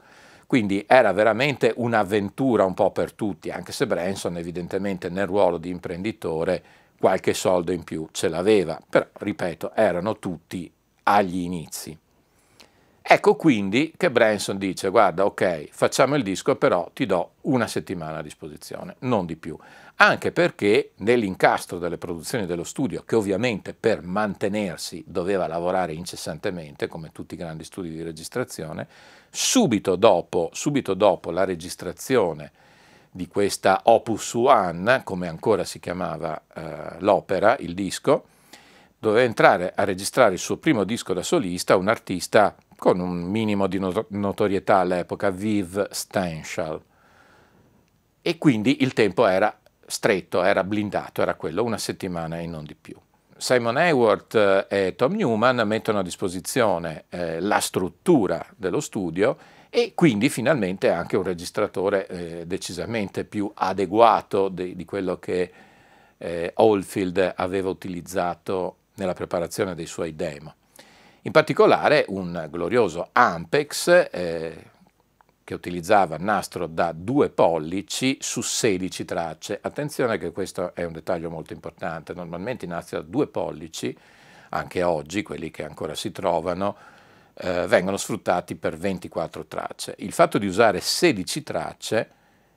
Quindi 0.47 0.85
era 0.87 1.11
veramente 1.13 1.73
un'avventura 1.75 2.65
un 2.65 2.75
po' 2.75 2.91
per 2.93 3.13
tutti, 3.15 3.51
anche 3.51 3.73
se 3.73 3.87
Branson 3.87 4.37
evidentemente 4.37 5.09
nel 5.09 5.27
ruolo 5.27 5.57
di 5.57 5.71
imprenditore 5.71 6.63
qualche 7.05 7.35
soldo 7.35 7.71
in 7.71 7.85
più 7.85 8.09
ce 8.13 8.29
l'aveva, 8.29 8.81
però 8.89 9.07
ripeto, 9.13 9.75
erano 9.75 10.19
tutti 10.19 10.73
agli 11.03 11.41
inizi. 11.41 11.95
Ecco 13.03 13.37
quindi 13.37 13.93
che 13.95 14.11
Branson 14.11 14.57
dice, 14.57 14.89
guarda, 14.89 15.27
ok, 15.27 15.69
facciamo 15.71 16.15
il 16.15 16.23
disco, 16.23 16.57
però 16.57 16.89
ti 16.95 17.05
do 17.05 17.33
una 17.43 17.67
settimana 17.67 18.21
a 18.21 18.23
disposizione, 18.23 18.97
non 19.01 19.27
di 19.27 19.37
più. 19.37 19.55
Anche 19.97 20.33
perché 20.33 20.93
nell'incastro 21.01 21.79
delle 21.79 21.99
produzioni 21.99 22.47
dello 22.47 22.65
studio, 22.65 23.03
che 23.05 23.17
ovviamente 23.17 23.75
per 23.75 24.01
mantenersi 24.01 25.05
doveva 25.07 25.47
lavorare 25.47 25.93
incessantemente, 25.93 26.87
come 26.87 27.13
tutti 27.13 27.35
i 27.35 27.37
grandi 27.37 27.65
studi 27.65 27.91
di 27.91 28.03
registrazione, 28.03 28.89
subito 29.29 29.97
dopo, 29.97 30.49
subito 30.55 30.95
dopo 30.95 31.31
la 31.31 31.45
registrazione 31.45 32.51
di 33.17 33.29
questa 33.29 33.83
Opus 33.85 34.35
One, 34.35 35.03
come 35.05 35.29
ancora 35.29 35.63
si 35.63 35.79
chiamava 35.79 36.43
eh, 36.53 36.97
l'opera, 36.99 37.57
il 37.61 37.73
disco, 37.73 38.25
doveva 38.99 39.23
entrare 39.23 39.73
a 39.73 39.85
registrare 39.85 40.33
il 40.33 40.41
suo 40.41 40.57
primo 40.57 40.83
disco 40.83 41.13
da 41.13 41.23
solista 41.23 41.77
un 41.77 41.87
artista 41.87 42.57
con 42.77 42.99
un 42.99 43.23
minimo 43.23 43.69
di 43.69 43.79
notorietà 44.09 44.79
all'epoca, 44.79 45.31
Viv 45.31 45.91
Stanshall. 45.91 46.83
E 48.21 48.37
quindi 48.37 48.83
il 48.83 48.95
tempo 48.95 49.27
era 49.27 49.57
stretto, 49.87 50.43
era 50.43 50.65
blindato, 50.65 51.23
era 51.23 51.37
quello, 51.37 51.63
una 51.63 51.79
settimana 51.79 52.41
e 52.41 52.49
non 52.49 52.65
di 52.65 52.75
più. 52.75 52.97
Simon 53.37 53.77
Hayward 53.77 54.67
eh, 54.69 54.87
e 54.87 54.97
Tom 54.97 55.13
Newman 55.13 55.63
mettono 55.69 56.01
a 56.01 56.03
disposizione 56.03 57.05
eh, 57.11 57.39
la 57.39 57.61
struttura 57.61 58.45
dello 58.57 58.81
studio 58.81 59.37
e 59.77 59.91
quindi 59.97 60.29
finalmente 60.29 60.89
anche 60.89 61.17
un 61.17 61.25
registratore 61.25 62.07
eh, 62.07 62.47
decisamente 62.47 63.25
più 63.25 63.51
adeguato 63.53 64.49
di, 64.49 64.77
di 64.77 64.85
quello 64.85 65.19
che 65.19 65.51
eh, 66.17 66.53
Oldfield 66.55 67.33
aveva 67.35 67.71
utilizzato 67.71 68.77
nella 68.95 69.15
preparazione 69.15 69.75
dei 69.75 69.87
suoi 69.87 70.15
demo. 70.15 70.55
In 71.23 71.33
particolare 71.33 72.05
un 72.07 72.47
glorioso 72.53 73.09
Ampex 73.11 74.11
eh, 74.13 74.65
che 75.43 75.55
utilizzava 75.55 76.19
nastro 76.19 76.69
da 76.69 76.93
2 76.95 77.31
pollici 77.31 78.17
su 78.21 78.43
16 78.43 79.05
tracce. 79.05 79.59
Attenzione 79.61 80.19
che 80.19 80.31
questo 80.31 80.73
è 80.77 80.85
un 80.85 80.93
dettaglio 80.93 81.31
molto 81.31 81.53
importante, 81.53 82.15
normalmente 82.15 82.65
i 82.65 82.69
nastri 82.69 82.99
da 82.99 83.03
2 83.03 83.27
pollici, 83.27 83.99
anche 84.51 84.85
oggi 84.85 85.23
quelli 85.23 85.51
che 85.51 85.65
ancora 85.65 85.97
si 85.97 86.13
trovano, 86.13 86.77
eh, 87.35 87.67
vengono 87.67 87.97
sfruttati 87.97 88.55
per 88.55 88.77
24 88.77 89.47
tracce. 89.47 89.95
Il 89.99 90.13
fatto 90.13 90.39
di 90.39 90.47
usare 90.47 90.81
16 90.81 91.43
tracce 91.43 92.11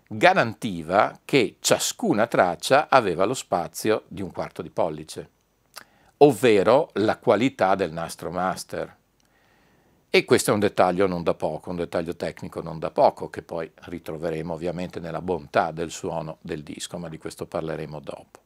garantiva 0.07 1.19
che 1.25 1.57
ciascuna 1.59 2.27
traccia 2.27 2.87
aveva 2.89 3.25
lo 3.25 3.33
spazio 3.33 4.03
di 4.07 4.21
un 4.21 4.31
quarto 4.31 4.61
di 4.61 4.69
pollice, 4.69 5.29
ovvero 6.17 6.89
la 6.93 7.17
qualità 7.17 7.75
del 7.75 7.91
nastro 7.91 8.31
master. 8.31 8.95
E 10.09 10.23
questo 10.23 10.51
è 10.51 10.53
un 10.53 10.61
dettaglio 10.61 11.05
non 11.05 11.21
da 11.21 11.33
poco, 11.33 11.69
un 11.69 11.75
dettaglio 11.75 12.15
tecnico 12.15 12.61
non 12.61 12.79
da 12.79 12.91
poco, 12.91 13.29
che 13.29 13.41
poi 13.41 13.69
ritroveremo 13.75 14.53
ovviamente 14.53 15.01
nella 15.01 15.21
bontà 15.21 15.71
del 15.71 15.91
suono 15.91 16.37
del 16.41 16.63
disco, 16.63 16.97
ma 16.97 17.09
di 17.09 17.17
questo 17.17 17.45
parleremo 17.45 17.99
dopo. 17.99 18.39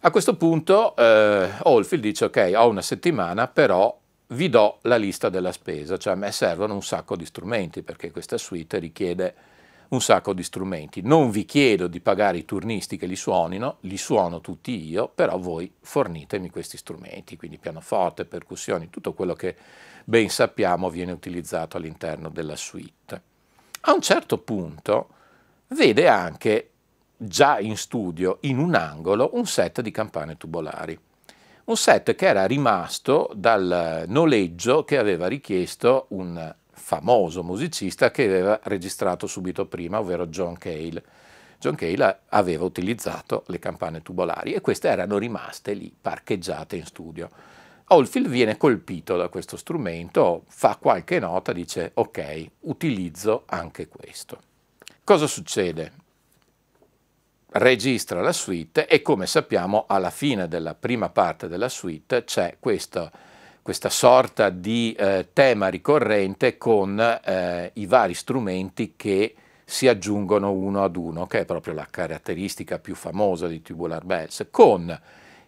A 0.00 0.10
questo 0.10 0.34
punto 0.36 0.96
eh, 0.96 1.48
Oldfield 1.62 2.02
dice 2.02 2.24
ok, 2.24 2.52
ho 2.56 2.68
una 2.68 2.82
settimana, 2.82 3.46
però 3.46 3.96
vi 4.32 4.48
do 4.48 4.78
la 4.82 4.96
lista 4.96 5.28
della 5.28 5.52
spesa, 5.52 5.96
cioè 5.96 6.14
a 6.14 6.16
me 6.16 6.32
servono 6.32 6.74
un 6.74 6.82
sacco 6.82 7.16
di 7.16 7.24
strumenti 7.24 7.82
perché 7.82 8.10
questa 8.10 8.38
suite 8.38 8.78
richiede 8.78 9.34
un 9.88 10.00
sacco 10.00 10.32
di 10.32 10.42
strumenti. 10.42 11.02
Non 11.02 11.30
vi 11.30 11.44
chiedo 11.44 11.86
di 11.86 12.00
pagare 12.00 12.38
i 12.38 12.44
turnisti 12.44 12.96
che 12.96 13.06
li 13.06 13.16
suonino, 13.16 13.76
li 13.80 13.98
suono 13.98 14.40
tutti 14.40 14.88
io, 14.88 15.08
però 15.08 15.38
voi 15.38 15.70
fornitemi 15.80 16.50
questi 16.50 16.76
strumenti, 16.76 17.36
quindi 17.36 17.58
pianoforte, 17.58 18.24
percussioni, 18.24 18.90
tutto 18.90 19.12
quello 19.12 19.34
che 19.34 19.54
ben 20.04 20.28
sappiamo 20.30 20.88
viene 20.88 21.12
utilizzato 21.12 21.76
all'interno 21.76 22.30
della 22.30 22.56
suite. 22.56 23.22
A 23.82 23.92
un 23.92 24.00
certo 24.00 24.38
punto 24.38 25.08
vede 25.68 26.08
anche 26.08 26.70
già 27.16 27.58
in 27.60 27.76
studio, 27.76 28.38
in 28.42 28.58
un 28.58 28.74
angolo, 28.74 29.30
un 29.34 29.46
set 29.46 29.80
di 29.82 29.90
campane 29.90 30.36
tubolari 30.36 30.98
un 31.64 31.76
set 31.76 32.14
che 32.14 32.26
era 32.26 32.44
rimasto 32.44 33.30
dal 33.34 34.04
noleggio 34.08 34.84
che 34.84 34.98
aveva 34.98 35.28
richiesto 35.28 36.06
un 36.08 36.54
famoso 36.70 37.44
musicista 37.44 38.10
che 38.10 38.24
aveva 38.24 38.58
registrato 38.64 39.26
subito 39.28 39.66
prima, 39.66 40.00
ovvero 40.00 40.26
John 40.26 40.56
Cale. 40.58 41.02
John 41.60 41.76
Cale 41.76 42.22
aveva 42.30 42.64
utilizzato 42.64 43.44
le 43.46 43.60
campane 43.60 44.02
tubolari 44.02 44.52
e 44.52 44.60
queste 44.60 44.88
erano 44.88 45.18
rimaste 45.18 45.74
lì, 45.74 45.94
parcheggiate 45.98 46.74
in 46.74 46.84
studio. 46.84 47.30
Oldfield 47.86 48.28
viene 48.28 48.56
colpito 48.56 49.16
da 49.16 49.28
questo 49.28 49.56
strumento, 49.56 50.44
fa 50.48 50.76
qualche 50.80 51.20
nota, 51.20 51.52
dice 51.52 51.92
ok, 51.94 52.46
utilizzo 52.60 53.44
anche 53.46 53.86
questo. 53.86 54.40
Cosa 55.04 55.28
succede? 55.28 55.92
Registra 57.52 58.20
la 58.20 58.32
suite 58.32 58.86
e 58.86 59.02
come 59.02 59.26
sappiamo 59.26 59.84
alla 59.86 60.10
fine 60.10 60.48
della 60.48 60.74
prima 60.74 61.08
parte 61.08 61.48
della 61.48 61.68
suite 61.68 62.24
c'è 62.24 62.56
questo, 62.58 63.10
questa 63.60 63.90
sorta 63.90 64.48
di 64.48 64.94
eh, 64.98 65.28
tema 65.32 65.68
ricorrente 65.68 66.56
con 66.56 66.98
eh, 66.98 67.70
i 67.74 67.86
vari 67.86 68.14
strumenti 68.14 68.94
che 68.96 69.34
si 69.64 69.88
aggiungono 69.88 70.52
uno 70.52 70.84
ad 70.84 70.96
uno, 70.96 71.26
che 71.26 71.40
è 71.40 71.44
proprio 71.44 71.74
la 71.74 71.86
caratteristica 71.88 72.78
più 72.78 72.94
famosa 72.94 73.46
di 73.46 73.62
Tubular 73.62 74.04
Bells, 74.04 74.46
con 74.50 75.00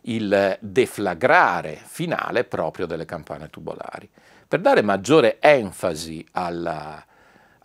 il 0.03 0.57
deflagrare 0.61 1.79
finale 1.85 2.45
proprio 2.45 2.87
delle 2.87 3.05
campane 3.05 3.51
tubolari. 3.51 4.09
Per 4.47 4.61
dare 4.61 4.83
maggiore 4.83 5.39
enfasi 5.41 6.25
alla, 6.33 7.05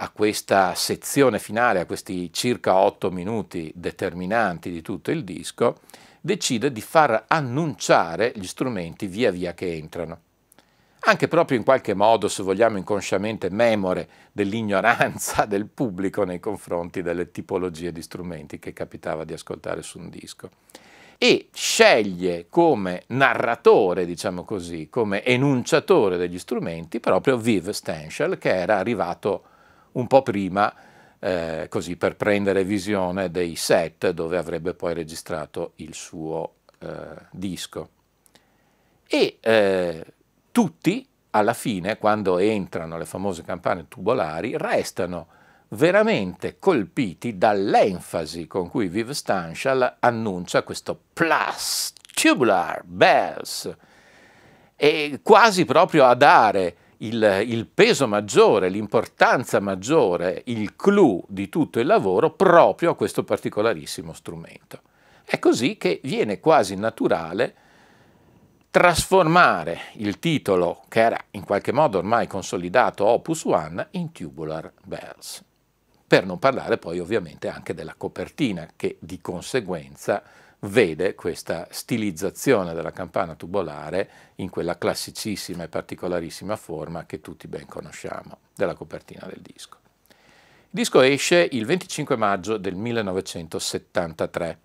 a 0.01 0.09
questa 0.11 0.75
sezione 0.75 1.39
finale, 1.39 1.79
a 1.79 1.85
questi 1.85 2.31
circa 2.31 2.75
otto 2.75 3.11
minuti 3.11 3.71
determinanti 3.75 4.71
di 4.71 4.81
tutto 4.81 5.11
il 5.11 5.25
disco, 5.25 5.79
decide 6.21 6.71
di 6.71 6.81
far 6.81 7.25
annunciare 7.27 8.31
gli 8.35 8.45
strumenti 8.45 9.07
via 9.07 9.31
via 9.31 9.53
che 9.53 9.73
entrano. 9.73 10.21
Anche 11.01 11.27
proprio 11.27 11.57
in 11.57 11.63
qualche 11.63 11.93
modo, 11.93 12.29
se 12.29 12.43
vogliamo 12.43 12.77
inconsciamente, 12.77 13.49
memore 13.49 14.07
dell'ignoranza 14.31 15.45
del 15.45 15.65
pubblico 15.65 16.23
nei 16.23 16.39
confronti 16.39 17.01
delle 17.01 17.31
tipologie 17.31 17.91
di 17.91 18.01
strumenti 18.01 18.57
che 18.57 18.71
capitava 18.71 19.25
di 19.25 19.33
ascoltare 19.33 19.81
su 19.81 19.99
un 19.99 20.09
disco. 20.09 20.49
E 21.17 21.49
sceglie 21.53 22.47
come 22.49 23.03
narratore, 23.07 24.05
diciamo 24.05 24.45
così, 24.45 24.87
come 24.89 25.25
enunciatore 25.25 26.15
degli 26.15 26.39
strumenti 26.39 27.01
proprio 27.01 27.37
Viv 27.37 27.71
Stanshall, 27.71 28.37
che 28.37 28.55
era 28.55 28.77
arrivato 28.77 29.43
un 29.93 30.07
po' 30.07 30.21
prima 30.21 30.73
eh, 31.19 31.67
così 31.69 31.97
per 31.97 32.15
prendere 32.15 32.63
visione 32.63 33.29
dei 33.29 33.55
set 33.55 34.09
dove 34.11 34.37
avrebbe 34.37 34.73
poi 34.73 34.93
registrato 34.93 35.73
il 35.75 35.93
suo 35.93 36.55
eh, 36.79 36.87
disco. 37.31 37.89
E 39.07 39.37
eh, 39.41 40.05
tutti, 40.51 41.07
alla 41.31 41.53
fine, 41.53 41.97
quando 41.97 42.37
entrano 42.37 42.97
le 42.97 43.05
famose 43.05 43.43
campane 43.43 43.87
tubolari, 43.87 44.55
restano 44.57 45.27
veramente 45.69 46.57
colpiti 46.57 47.37
dall'enfasi 47.37 48.47
con 48.47 48.69
cui 48.69 48.87
Viv 48.87 49.11
Stanshall 49.11 49.97
annuncia 49.99 50.63
questo 50.63 50.99
plus 51.13 51.93
tubular 52.13 52.81
bells 52.83 53.71
e 54.75 55.19
quasi 55.21 55.65
proprio 55.65 56.05
a 56.05 56.15
dare 56.15 56.75
il, 57.01 57.43
il 57.45 57.65
peso 57.67 58.07
maggiore, 58.07 58.69
l'importanza 58.69 59.59
maggiore, 59.59 60.41
il 60.45 60.75
clou 60.75 61.23
di 61.27 61.49
tutto 61.49 61.79
il 61.79 61.85
lavoro 61.85 62.31
proprio 62.31 62.91
a 62.91 62.95
questo 62.95 63.23
particolarissimo 63.23 64.13
strumento. 64.13 64.81
È 65.23 65.37
così 65.39 65.77
che 65.77 65.99
viene 66.03 66.39
quasi 66.39 66.75
naturale 66.75 67.55
trasformare 68.71 69.79
il 69.93 70.19
titolo, 70.19 70.83
che 70.87 71.01
era 71.01 71.17
in 71.31 71.43
qualche 71.43 71.71
modo 71.71 71.97
ormai 71.97 72.27
consolidato 72.27 73.05
Opus 73.05 73.45
One, 73.45 73.87
in 73.91 74.11
Tubular 74.11 74.71
Bells. 74.83 75.43
Per 76.05 76.25
non 76.25 76.39
parlare 76.39 76.77
poi 76.77 76.99
ovviamente 76.99 77.47
anche 77.47 77.73
della 77.73 77.93
copertina, 77.95 78.67
che 78.75 78.97
di 78.99 79.21
conseguenza 79.21 80.21
vede 80.61 81.15
questa 81.15 81.67
stilizzazione 81.69 82.73
della 82.73 82.91
campana 82.91 83.35
tubolare 83.35 84.09
in 84.35 84.49
quella 84.49 84.77
classicissima 84.77 85.63
e 85.63 85.67
particolarissima 85.67 86.55
forma 86.55 87.05
che 87.05 87.21
tutti 87.21 87.47
ben 87.47 87.65
conosciamo 87.65 88.39
della 88.55 88.73
copertina 88.73 89.25
del 89.25 89.41
disco. 89.41 89.77
Il 90.71 90.75
disco 90.75 91.01
esce 91.01 91.47
il 91.51 91.65
25 91.65 92.15
maggio 92.15 92.57
del 92.57 92.75
1973. 92.75 94.59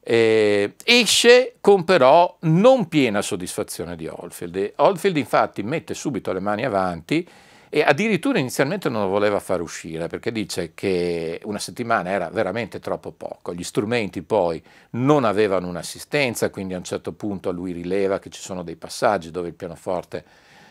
Eh, 0.00 0.74
esce 0.84 1.56
con 1.60 1.84
però 1.84 2.36
non 2.42 2.86
piena 2.86 3.20
soddisfazione 3.22 3.96
di 3.96 4.06
Oldfield. 4.06 4.74
Oldfield 4.76 5.16
infatti 5.16 5.62
mette 5.64 5.94
subito 5.94 6.32
le 6.32 6.40
mani 6.40 6.64
avanti 6.64 7.28
e 7.68 7.82
addirittura 7.82 8.38
inizialmente 8.38 8.88
non 8.88 9.02
lo 9.02 9.08
voleva 9.08 9.40
far 9.40 9.60
uscire 9.60 10.06
perché 10.06 10.30
dice 10.30 10.72
che 10.74 11.40
una 11.44 11.58
settimana 11.58 12.10
era 12.10 12.28
veramente 12.30 12.78
troppo 12.78 13.12
poco, 13.12 13.52
gli 13.52 13.64
strumenti 13.64 14.22
poi 14.22 14.62
non 14.90 15.24
avevano 15.24 15.68
un'assistenza, 15.68 16.50
quindi 16.50 16.74
a 16.74 16.78
un 16.78 16.84
certo 16.84 17.12
punto 17.12 17.50
lui 17.50 17.72
rileva 17.72 18.18
che 18.18 18.30
ci 18.30 18.40
sono 18.40 18.62
dei 18.62 18.76
passaggi 18.76 19.30
dove 19.30 19.48
il 19.48 19.54
pianoforte 19.54 20.24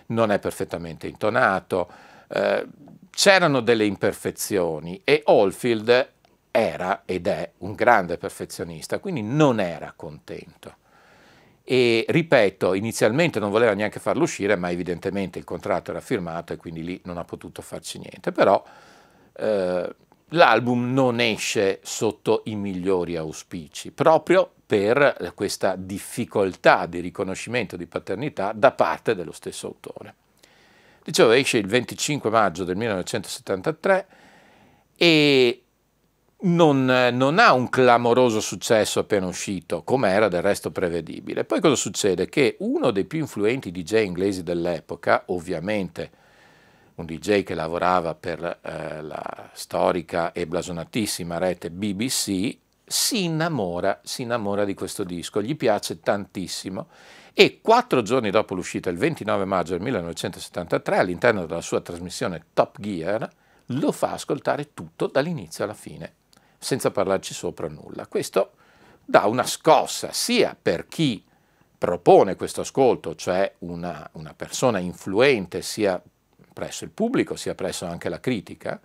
non 0.08 0.32
è 0.32 0.40
perfettamente 0.40 1.08
intonato, 1.08 1.90
eh, 2.28 2.66
c'erano 3.10 3.62
delle 3.62 3.86
imperfezioni 3.86 5.02
e 5.04 5.22
Oldfield 5.26 6.10
era 6.52 7.02
ed 7.06 7.28
è 7.28 7.52
un 7.60 7.74
grande 7.74 8.18
perfezionista, 8.18 9.00
quindi 9.00 9.22
non 9.22 9.60
era 9.60 9.94
contento 9.96 10.84
e 11.68 12.06
ripeto, 12.08 12.76
inizialmente 12.76 13.40
non 13.40 13.50
voleva 13.50 13.74
neanche 13.74 14.00
farlo 14.00 14.24
uscire, 14.24 14.56
ma 14.56 14.70
evidentemente 14.70 15.40
il 15.40 15.46
contratto 15.46 15.90
era 15.90 16.00
firmato 16.00 16.54
e 16.54 16.58
quindi 16.58 16.84
lì 16.84 17.02
non 17.06 17.18
ha 17.18 17.24
potuto 17.24 17.64
farci 17.64 17.98
niente, 17.98 18.32
però 18.32 18.64
eh, 19.34 19.96
l'album 20.30 20.94
non 20.94 21.20
esce 21.20 21.80
sotto 21.82 22.44
i 22.46 22.56
migliori 22.56 23.16
auspici, 23.16 23.92
proprio 23.92 24.52
per 24.64 25.32
questa 25.34 25.76
difficoltà 25.76 26.86
di 26.86 27.00
riconoscimento 27.00 27.76
di 27.76 27.88
paternità 27.88 28.52
da 28.54 28.72
parte 28.72 29.16
dello 29.16 29.32
stesso 29.32 29.66
autore. 29.66 30.14
Dicevo, 31.04 31.32
esce 31.32 31.58
il 31.58 31.68
25 31.68 32.30
maggio 32.30 32.64
del 32.64 32.76
1973 32.76 34.08
e 34.96 35.65
non, 36.42 36.86
non, 37.14 37.40
ha 37.40 37.54
un 37.54 37.70
clamoroso 37.70 38.40
successo 38.40 39.00
appena 39.00 39.26
uscito, 39.26 39.84
come 39.84 40.10
era 40.10 40.28
del 40.28 40.42
resto 40.42 40.72
prevedibile. 40.72 41.46
Poi 41.46 41.60
cosa 41.60 41.76
succede? 41.76 42.28
Che 42.28 42.58
uno 42.60 42.92
dei 42.92 43.06
più 43.06 43.20
influenti 43.20 43.72
DJ 43.72 44.04
inglesi 44.04 44.44
dell'epoca, 44.44 45.24
ovviamente 45.28 46.24
un 46.96 47.06
DJ 47.06 47.44
che 47.44 47.56
lavorava 47.56 48.16
per 48.16 48.60
eh, 48.62 49.02
la 49.02 49.50
storica 49.54 50.32
e 50.32 50.46
blasonatissima 50.46 51.38
rete 51.38 51.72
BBC, 51.72 52.58
si 52.86 53.24
innamora, 53.24 54.00
si 54.04 54.22
innamora 54.22 54.64
di 54.64 54.74
questo 54.74 55.04
disco, 55.04 55.42
gli 55.42 55.56
piace 55.56 56.00
tantissimo 56.00 56.88
e 57.34 57.60
quattro 57.62 58.02
giorni 58.02 58.30
dopo 58.30 58.54
l'uscita, 58.54 58.90
il 58.90 58.98
29 58.98 59.46
maggio 59.46 59.74
del 59.74 59.82
1973, 59.82 60.98
all'interno 60.98 61.46
della 61.46 61.62
sua 61.62 61.82
trasmissione 61.82 62.46
Top 62.54 62.80
Gear, 62.80 63.28
lo 63.70 63.92
fa 63.92 64.12
ascoltare 64.12 64.74
tutto 64.74 65.08
dall'inizio 65.08 65.64
alla 65.64 65.74
fine 65.74 66.14
senza 66.66 66.90
parlarci 66.90 67.36
sopra 67.36 67.68
nulla. 67.68 68.08
Questo 68.08 68.54
dà 69.06 69.28
una 69.28 69.46
scossa 69.46 70.12
sia 70.12 70.58
per 70.60 70.88
chi 70.88 71.24
propone 71.78 72.36
questo 72.36 72.62
ascolto, 72.62 73.14
cioè 73.14 73.54
una, 73.60 74.10
una 74.14 74.34
persona 74.34 74.80
influente 74.80 75.62
sia 75.62 76.02
presso 76.54 76.84
il 76.84 76.90
pubblico 76.90 77.36
sia 77.36 77.54
presso 77.54 77.86
anche 77.86 78.10
la 78.10 78.20
critica, 78.20 78.82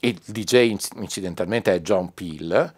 il 0.00 0.18
DJ 0.24 0.74
incidentalmente 0.96 1.74
è 1.74 1.80
John 1.82 2.14
Peel, 2.14 2.74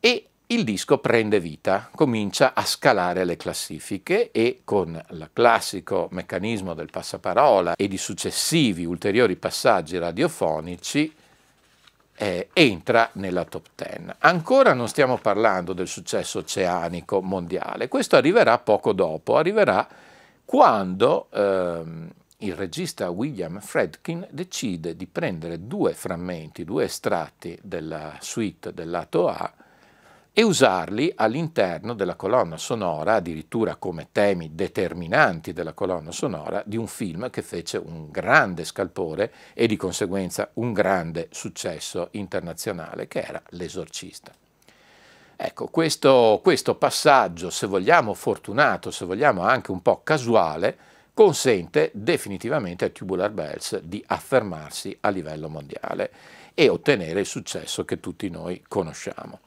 e 0.00 0.26
il 0.46 0.64
disco 0.64 0.96
prende 0.98 1.38
vita, 1.38 1.90
comincia 1.94 2.54
a 2.54 2.64
scalare 2.64 3.24
le 3.24 3.36
classifiche 3.36 4.30
e 4.30 4.62
con 4.64 4.98
il 5.10 5.30
classico 5.34 6.08
meccanismo 6.12 6.72
del 6.72 6.90
passaparola 6.90 7.74
e 7.76 7.88
di 7.88 7.98
successivi 7.98 8.86
ulteriori 8.86 9.36
passaggi 9.36 9.98
radiofonici 9.98 11.14
eh, 12.14 12.48
entra 12.52 13.10
nella 13.14 13.44
top 13.44 13.68
10. 13.74 14.16
Ancora 14.18 14.74
non 14.74 14.88
stiamo 14.88 15.18
parlando 15.18 15.72
del 15.72 15.88
successo 15.88 16.40
oceanico 16.40 17.20
mondiale, 17.20 17.88
questo 17.88 18.16
arriverà 18.16 18.58
poco 18.58 18.92
dopo, 18.92 19.36
arriverà 19.36 19.86
quando 20.44 21.28
ehm, 21.30 22.10
il 22.38 22.54
regista 22.54 23.08
William 23.10 23.60
Fredkin 23.60 24.26
decide 24.30 24.96
di 24.96 25.06
prendere 25.06 25.66
due 25.66 25.94
frammenti, 25.94 26.64
due 26.64 26.84
estratti 26.84 27.58
della 27.62 28.16
suite 28.20 28.74
del 28.74 28.90
lato 28.90 29.28
A 29.28 29.52
e 30.34 30.42
usarli 30.42 31.12
all'interno 31.14 31.92
della 31.92 32.14
colonna 32.14 32.56
sonora, 32.56 33.14
addirittura 33.14 33.76
come 33.76 34.08
temi 34.12 34.54
determinanti 34.54 35.52
della 35.52 35.74
colonna 35.74 36.10
sonora, 36.10 36.62
di 36.64 36.78
un 36.78 36.86
film 36.86 37.28
che 37.28 37.42
fece 37.42 37.76
un 37.76 38.10
grande 38.10 38.64
scalpore 38.64 39.32
e 39.52 39.66
di 39.66 39.76
conseguenza 39.76 40.48
un 40.54 40.72
grande 40.72 41.28
successo 41.30 42.08
internazionale, 42.12 43.08
che 43.08 43.20
era 43.20 43.42
L'esorcista. 43.50 44.32
Ecco, 45.36 45.66
questo, 45.66 46.40
questo 46.42 46.76
passaggio, 46.76 47.50
se 47.50 47.66
vogliamo 47.66 48.14
fortunato, 48.14 48.90
se 48.90 49.04
vogliamo 49.04 49.42
anche 49.42 49.70
un 49.70 49.82
po' 49.82 50.00
casuale, 50.02 50.78
consente 51.12 51.90
definitivamente 51.92 52.86
a 52.86 52.88
Tubular 52.88 53.30
Bells 53.30 53.80
di 53.80 54.02
affermarsi 54.06 54.96
a 55.00 55.10
livello 55.10 55.50
mondiale 55.50 56.10
e 56.54 56.70
ottenere 56.70 57.20
il 57.20 57.26
successo 57.26 57.84
che 57.84 58.00
tutti 58.00 58.30
noi 58.30 58.62
conosciamo. 58.66 59.40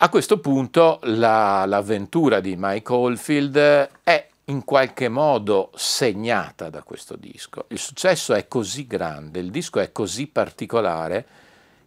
A 0.00 0.10
questo 0.10 0.38
punto 0.38 1.00
la, 1.02 1.64
l'avventura 1.66 2.38
di 2.38 2.54
Mike 2.56 2.92
Oldfield 2.92 3.90
è 4.04 4.28
in 4.44 4.62
qualche 4.64 5.08
modo 5.08 5.72
segnata 5.74 6.70
da 6.70 6.84
questo 6.84 7.16
disco. 7.16 7.64
Il 7.70 7.80
successo 7.80 8.32
è 8.32 8.46
così 8.46 8.86
grande, 8.86 9.40
il 9.40 9.50
disco 9.50 9.80
è 9.80 9.90
così 9.90 10.28
particolare 10.28 11.26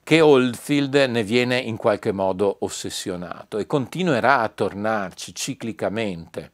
che 0.04 0.20
Oldfield 0.20 0.94
ne 0.94 1.24
viene 1.24 1.58
in 1.58 1.78
qualche 1.78 2.12
modo 2.12 2.58
ossessionato 2.60 3.58
e 3.58 3.66
continuerà 3.66 4.40
a 4.40 4.50
tornarci 4.50 5.34
ciclicamente. 5.34 6.52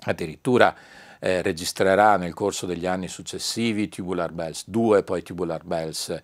Addirittura 0.00 0.74
eh, 1.20 1.42
registrerà 1.42 2.16
nel 2.16 2.34
corso 2.34 2.66
degli 2.66 2.86
anni 2.86 3.06
successivi 3.06 3.88
Tubular 3.88 4.32
Bells 4.32 4.64
2, 4.66 5.04
poi 5.04 5.22
Tubular 5.22 5.62
Bells 5.62 6.20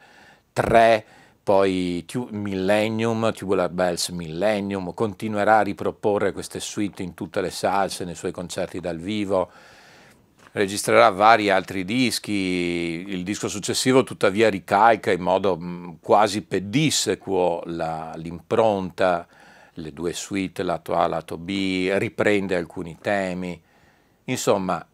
3, 0.52 1.04
poi 1.48 2.04
Millennium, 2.32 3.32
Tubular 3.32 3.70
Bells 3.70 4.10
Millennium, 4.10 4.92
continuerà 4.92 5.60
a 5.60 5.62
riproporre 5.62 6.32
queste 6.32 6.60
suite 6.60 7.02
in 7.02 7.14
tutte 7.14 7.40
le 7.40 7.48
salse, 7.48 8.04
nei 8.04 8.14
suoi 8.14 8.32
concerti 8.32 8.80
dal 8.80 8.98
vivo, 8.98 9.50
registrerà 10.52 11.08
vari 11.08 11.48
altri 11.48 11.86
dischi, 11.86 13.02
il 13.08 13.22
disco 13.22 13.48
successivo 13.48 14.04
tuttavia 14.04 14.50
ricalca 14.50 15.10
in 15.10 15.22
modo 15.22 15.56
mm, 15.58 15.92
quasi 16.02 16.42
pedissequo 16.42 17.62
l'impronta, 17.64 19.26
le 19.72 19.92
due 19.94 20.12
suite, 20.12 20.62
lato 20.62 20.96
A, 20.96 21.06
lato 21.06 21.38
B, 21.38 21.90
riprende 21.94 22.56
alcuni 22.56 22.98
temi, 23.00 23.58
insomma 24.24 24.86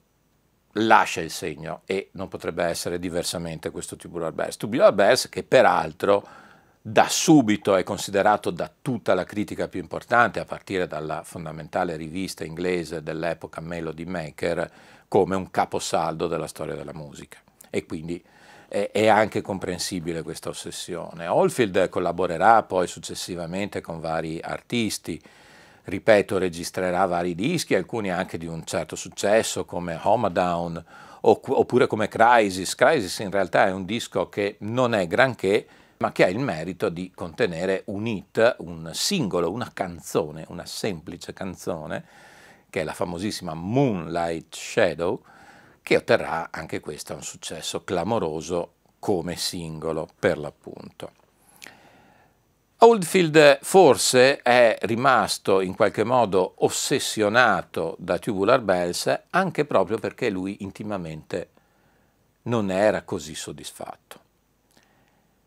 lascia 0.74 1.20
il 1.20 1.30
segno 1.30 1.82
e 1.84 2.10
non 2.12 2.28
potrebbe 2.28 2.62
essere 2.62 3.00
diversamente 3.00 3.70
questo 3.70 3.96
Tubular 3.96 4.30
Bells. 4.30 4.56
Tubular 4.56 4.92
Bells 4.92 5.28
che 5.28 5.42
peraltro 5.42 6.42
da 6.86 7.08
subito 7.08 7.76
è 7.76 7.82
considerato 7.82 8.50
da 8.50 8.70
tutta 8.82 9.14
la 9.14 9.24
critica 9.24 9.68
più 9.68 9.80
importante, 9.80 10.38
a 10.38 10.44
partire 10.44 10.86
dalla 10.86 11.22
fondamentale 11.24 11.96
rivista 11.96 12.44
inglese 12.44 13.02
dell'epoca 13.02 13.62
Melody 13.62 14.04
Maker, 14.04 14.70
come 15.08 15.34
un 15.34 15.50
caposaldo 15.50 16.26
della 16.26 16.46
storia 16.46 16.74
della 16.74 16.92
musica. 16.92 17.38
E 17.70 17.86
quindi 17.86 18.22
è, 18.68 18.90
è 18.92 19.06
anche 19.06 19.40
comprensibile 19.40 20.20
questa 20.20 20.50
ossessione. 20.50 21.26
Oldfield 21.26 21.88
collaborerà 21.88 22.62
poi 22.64 22.86
successivamente 22.86 23.80
con 23.80 23.98
vari 23.98 24.38
artisti, 24.42 25.18
ripeto, 25.84 26.36
registrerà 26.36 27.06
vari 27.06 27.34
dischi, 27.34 27.74
alcuni 27.74 28.10
anche 28.10 28.36
di 28.36 28.46
un 28.46 28.62
certo 28.66 28.94
successo 28.94 29.64
come 29.64 29.98
Homadown 30.02 30.84
oppure 31.22 31.86
come 31.86 32.08
Crisis. 32.08 32.74
Crisis 32.74 33.20
in 33.20 33.30
realtà 33.30 33.68
è 33.68 33.72
un 33.72 33.86
disco 33.86 34.28
che 34.28 34.56
non 34.58 34.92
è 34.92 35.06
granché, 35.06 35.66
ma 36.04 36.12
che 36.12 36.24
ha 36.24 36.28
il 36.28 36.38
merito 36.38 36.90
di 36.90 37.10
contenere 37.14 37.84
un 37.86 38.06
hit, 38.06 38.56
un 38.58 38.90
singolo, 38.92 39.50
una 39.50 39.70
canzone, 39.72 40.44
una 40.48 40.66
semplice 40.66 41.32
canzone, 41.32 42.04
che 42.68 42.82
è 42.82 42.84
la 42.84 42.92
famosissima 42.92 43.54
Moonlight 43.54 44.54
Shadow, 44.54 45.22
che 45.80 45.96
otterrà 45.96 46.48
anche 46.50 46.80
questa 46.80 47.14
un 47.14 47.22
successo 47.22 47.84
clamoroso 47.84 48.72
come 48.98 49.36
singolo 49.36 50.06
per 50.18 50.36
l'appunto. 50.36 51.12
Oldfield 52.80 53.60
forse 53.62 54.42
è 54.42 54.76
rimasto 54.82 55.62
in 55.62 55.74
qualche 55.74 56.04
modo 56.04 56.56
ossessionato 56.58 57.96
da 57.98 58.18
Tubular 58.18 58.60
Bells 58.60 59.22
anche 59.30 59.64
proprio 59.64 59.96
perché 59.96 60.28
lui 60.28 60.58
intimamente 60.60 61.48
non 62.42 62.70
era 62.70 63.04
così 63.04 63.34
soddisfatto. 63.34 64.23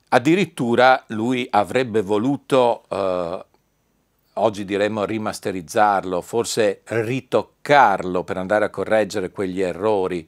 Addirittura 0.09 1.03
lui 1.07 1.45
avrebbe 1.49 2.01
voluto, 2.01 2.85
eh, 2.89 3.45
oggi 4.33 4.63
diremmo 4.63 5.03
rimasterizzarlo, 5.03 6.21
forse 6.21 6.81
ritoccarlo 6.85 8.23
per 8.23 8.37
andare 8.37 8.63
a 8.63 8.69
correggere 8.69 9.31
quegli 9.31 9.59
errori 9.59 10.25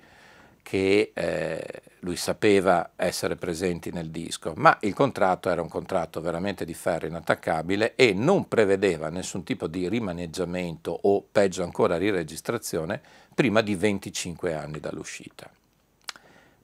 che 0.62 1.12
eh, 1.14 1.82
lui 2.00 2.18
sapeva 2.18 2.92
essere 2.98 3.38
presenti 3.38 3.90
nel 3.92 4.10
disco, 4.10 4.52
ma 4.58 4.78
il 4.82 4.94
contratto 4.94 5.50
era 5.50 5.62
un 5.62 5.70
contratto 5.70 6.20
veramente 6.20 6.66
di 6.66 6.74
ferro 6.74 7.08
inattaccabile 7.08 7.96
e 7.96 8.14
non 8.14 8.50
prevedeva 8.50 9.10
nessun 9.10 9.44
tipo 9.44 9.68
di 9.68 9.88
rimaneggiamento 9.88 10.98
o 11.04 11.26
peggio 11.32 11.64
ancora 11.64 11.98
riregistrazione 11.98 13.02
prima 13.34 13.62
di 13.62 13.76
25 13.76 14.54
anni 14.54 14.82
dall'uscita. 14.82 15.50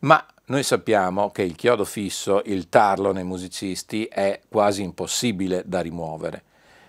Ma 0.05 0.23
noi 0.45 0.61
sappiamo 0.61 1.31
che 1.31 1.41
il 1.41 1.55
chiodo 1.55 1.83
fisso, 1.83 2.43
il 2.45 2.69
tarlo 2.69 3.11
nei 3.11 3.23
musicisti, 3.23 4.05
è 4.05 4.39
quasi 4.47 4.83
impossibile 4.83 5.63
da 5.65 5.81
rimuovere. 5.81 6.43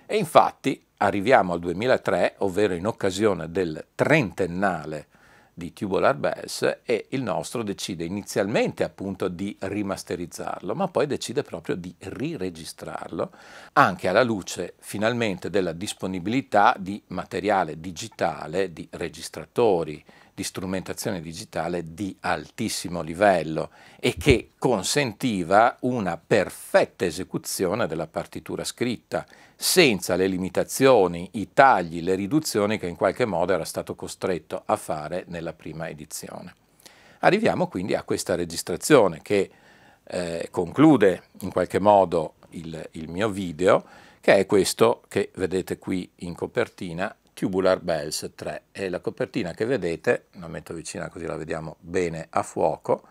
E 0.04 0.18
infatti 0.18 0.84
arriviamo 0.98 1.54
al 1.54 1.60
2003, 1.60 2.34
ovvero 2.38 2.74
in 2.74 2.86
occasione 2.86 3.50
del 3.50 3.86
trentennale 3.94 5.06
di 5.54 5.72
Tubular 5.72 6.14
Bells 6.14 6.80
e 6.84 7.06
il 7.08 7.22
nostro 7.22 7.62
decide 7.62 8.04
inizialmente 8.04 8.84
appunto 8.84 9.28
di 9.28 9.56
rimasterizzarlo, 9.58 10.74
ma 10.74 10.88
poi 10.88 11.06
decide 11.06 11.42
proprio 11.42 11.76
di 11.76 11.94
riregistrarlo 11.98 13.30
anche 13.72 14.08
alla 14.08 14.22
luce 14.22 14.74
finalmente 14.80 15.48
della 15.48 15.72
disponibilità 15.72 16.76
di 16.78 17.02
materiale 17.06 17.80
digitale, 17.80 18.74
di 18.74 18.86
registratori, 18.90 20.04
di 20.36 20.44
strumentazione 20.44 21.22
digitale 21.22 21.94
di 21.94 22.14
altissimo 22.20 23.00
livello 23.00 23.70
e 23.98 24.16
che 24.18 24.50
consentiva 24.58 25.78
una 25.80 26.18
perfetta 26.18 27.06
esecuzione 27.06 27.86
della 27.86 28.06
partitura 28.06 28.62
scritta, 28.62 29.24
senza 29.56 30.14
le 30.14 30.26
limitazioni, 30.26 31.26
i 31.32 31.54
tagli, 31.54 32.02
le 32.02 32.14
riduzioni 32.14 32.78
che 32.78 32.86
in 32.86 32.96
qualche 32.96 33.24
modo 33.24 33.54
era 33.54 33.64
stato 33.64 33.94
costretto 33.94 34.62
a 34.66 34.76
fare 34.76 35.24
nella 35.28 35.54
prima 35.54 35.88
edizione. 35.88 36.54
Arriviamo 37.20 37.66
quindi 37.66 37.94
a 37.94 38.02
questa 38.02 38.34
registrazione 38.34 39.22
che 39.22 39.50
eh, 40.04 40.48
conclude 40.50 41.28
in 41.40 41.50
qualche 41.50 41.78
modo 41.78 42.34
il, 42.50 42.86
il 42.90 43.08
mio 43.08 43.30
video, 43.30 43.82
che 44.20 44.34
è 44.34 44.44
questo 44.44 45.02
che 45.08 45.30
vedete 45.36 45.78
qui 45.78 46.10
in 46.16 46.34
copertina 46.34 47.16
Tubular 47.36 47.80
Bells 47.80 48.32
3 48.34 48.62
e 48.72 48.88
la 48.88 49.00
copertina 49.00 49.52
che 49.52 49.66
vedete, 49.66 50.28
la 50.38 50.48
metto 50.48 50.72
vicina 50.72 51.10
così 51.10 51.26
la 51.26 51.36
vediamo 51.36 51.76
bene 51.80 52.28
a 52.30 52.42
fuoco, 52.42 53.02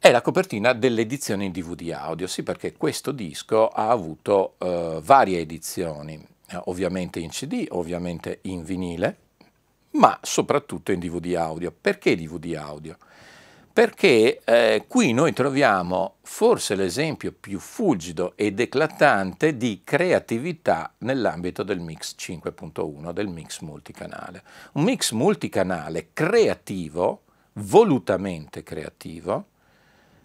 è 0.00 0.10
la 0.10 0.20
copertina 0.20 0.72
dell'edizione 0.72 1.44
in 1.44 1.52
DVD 1.52 1.92
audio, 1.92 2.26
sì 2.26 2.42
perché 2.42 2.72
questo 2.72 3.12
disco 3.12 3.68
ha 3.68 3.88
avuto 3.88 4.56
eh, 4.58 4.98
varie 5.00 5.38
edizioni, 5.38 6.14
eh, 6.48 6.60
ovviamente 6.64 7.20
in 7.20 7.28
CD, 7.28 7.66
ovviamente 7.68 8.40
in 8.42 8.64
vinile, 8.64 9.16
ma 9.90 10.18
soprattutto 10.20 10.90
in 10.90 10.98
DVD 10.98 11.36
audio. 11.36 11.72
Perché 11.78 12.16
DVD 12.16 12.56
audio? 12.56 12.96
Perché 13.72 14.42
eh, 14.44 14.84
qui 14.86 15.12
noi 15.12 15.32
troviamo 15.32 16.16
forse 16.22 16.74
l'esempio 16.74 17.32
più 17.32 17.58
fulgido 17.58 18.34
ed 18.36 18.60
eclatante 18.60 19.56
di 19.56 19.80
creatività 19.82 20.92
nell'ambito 20.98 21.62
del 21.62 21.80
mix 21.80 22.14
5.1, 22.18 23.12
del 23.12 23.28
mix 23.28 23.60
multicanale. 23.60 24.42
Un 24.72 24.82
mix 24.82 25.12
multicanale 25.12 26.08
creativo, 26.12 27.22
volutamente 27.54 28.62
creativo, 28.62 29.46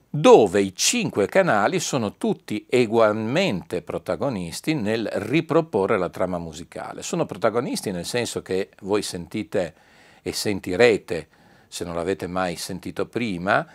dove 0.09 0.61
i 0.61 0.75
cinque 0.75 1.27
canali 1.27 1.79
sono 1.79 2.15
tutti 2.15 2.65
ugualmente 2.69 3.81
protagonisti 3.81 4.73
nel 4.73 5.07
riproporre 5.07 5.97
la 5.97 6.09
trama 6.09 6.37
musicale. 6.37 7.01
Sono 7.01 7.25
protagonisti 7.25 7.91
nel 7.91 8.05
senso 8.05 8.41
che 8.41 8.71
voi 8.81 9.01
sentite 9.03 9.73
e 10.21 10.33
sentirete 10.33 11.27
se 11.67 11.83
non 11.83 11.95
l'avete 11.95 12.27
mai 12.27 12.55
sentito 12.55 13.07
prima, 13.07 13.65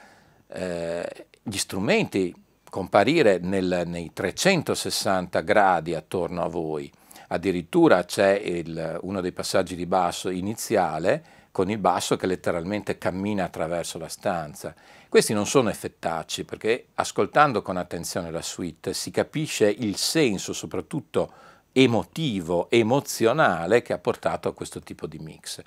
eh, 0.48 1.26
gli 1.42 1.57
strumenti 1.57 2.35
comparire 2.72 3.38
nel, 3.38 3.83
nei 3.87 4.12
360 4.12 5.40
gradi 5.40 5.94
attorno 5.94 6.42
a 6.42 6.48
voi. 6.48 6.90
Addirittura 7.28 8.05
c'è 8.05 8.33
il, 8.33 8.98
uno 9.02 9.20
dei 9.20 9.33
passaggi 9.33 9.74
di 9.74 9.87
basso 9.87 10.31
iniziale 10.31 11.40
con 11.50 11.70
il 11.70 11.76
basso 11.76 12.16
che 12.16 12.26
letteralmente 12.26 12.96
cammina 12.96 13.44
attraverso 13.44 13.98
la 13.98 14.09
stanza. 14.09 14.74
Questi 15.09 15.35
non 15.35 15.46
sono 15.46 15.68
effettacci 15.68 16.44
perché 16.44 16.87
ascoltando 16.94 17.61
con 17.61 17.76
attenzione 17.76 18.31
la 18.31 18.40
suite 18.40 18.94
si 18.94 19.11
capisce 19.11 19.68
il 19.68 19.96
senso 19.96 20.55
soprattutto 20.55 21.33
emotivo, 21.72 22.70
emozionale 22.70 23.83
che 23.83 23.92
ha 23.92 23.98
portato 23.98 24.48
a 24.48 24.55
questo 24.55 24.81
tipo 24.81 25.07
di 25.07 25.18
mix 25.18 25.61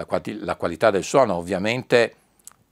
la, 0.00 0.06
quali- 0.06 0.38
la 0.38 0.56
qualità 0.56 0.90
del 0.90 1.04
suono 1.04 1.34
ovviamente 1.34 2.14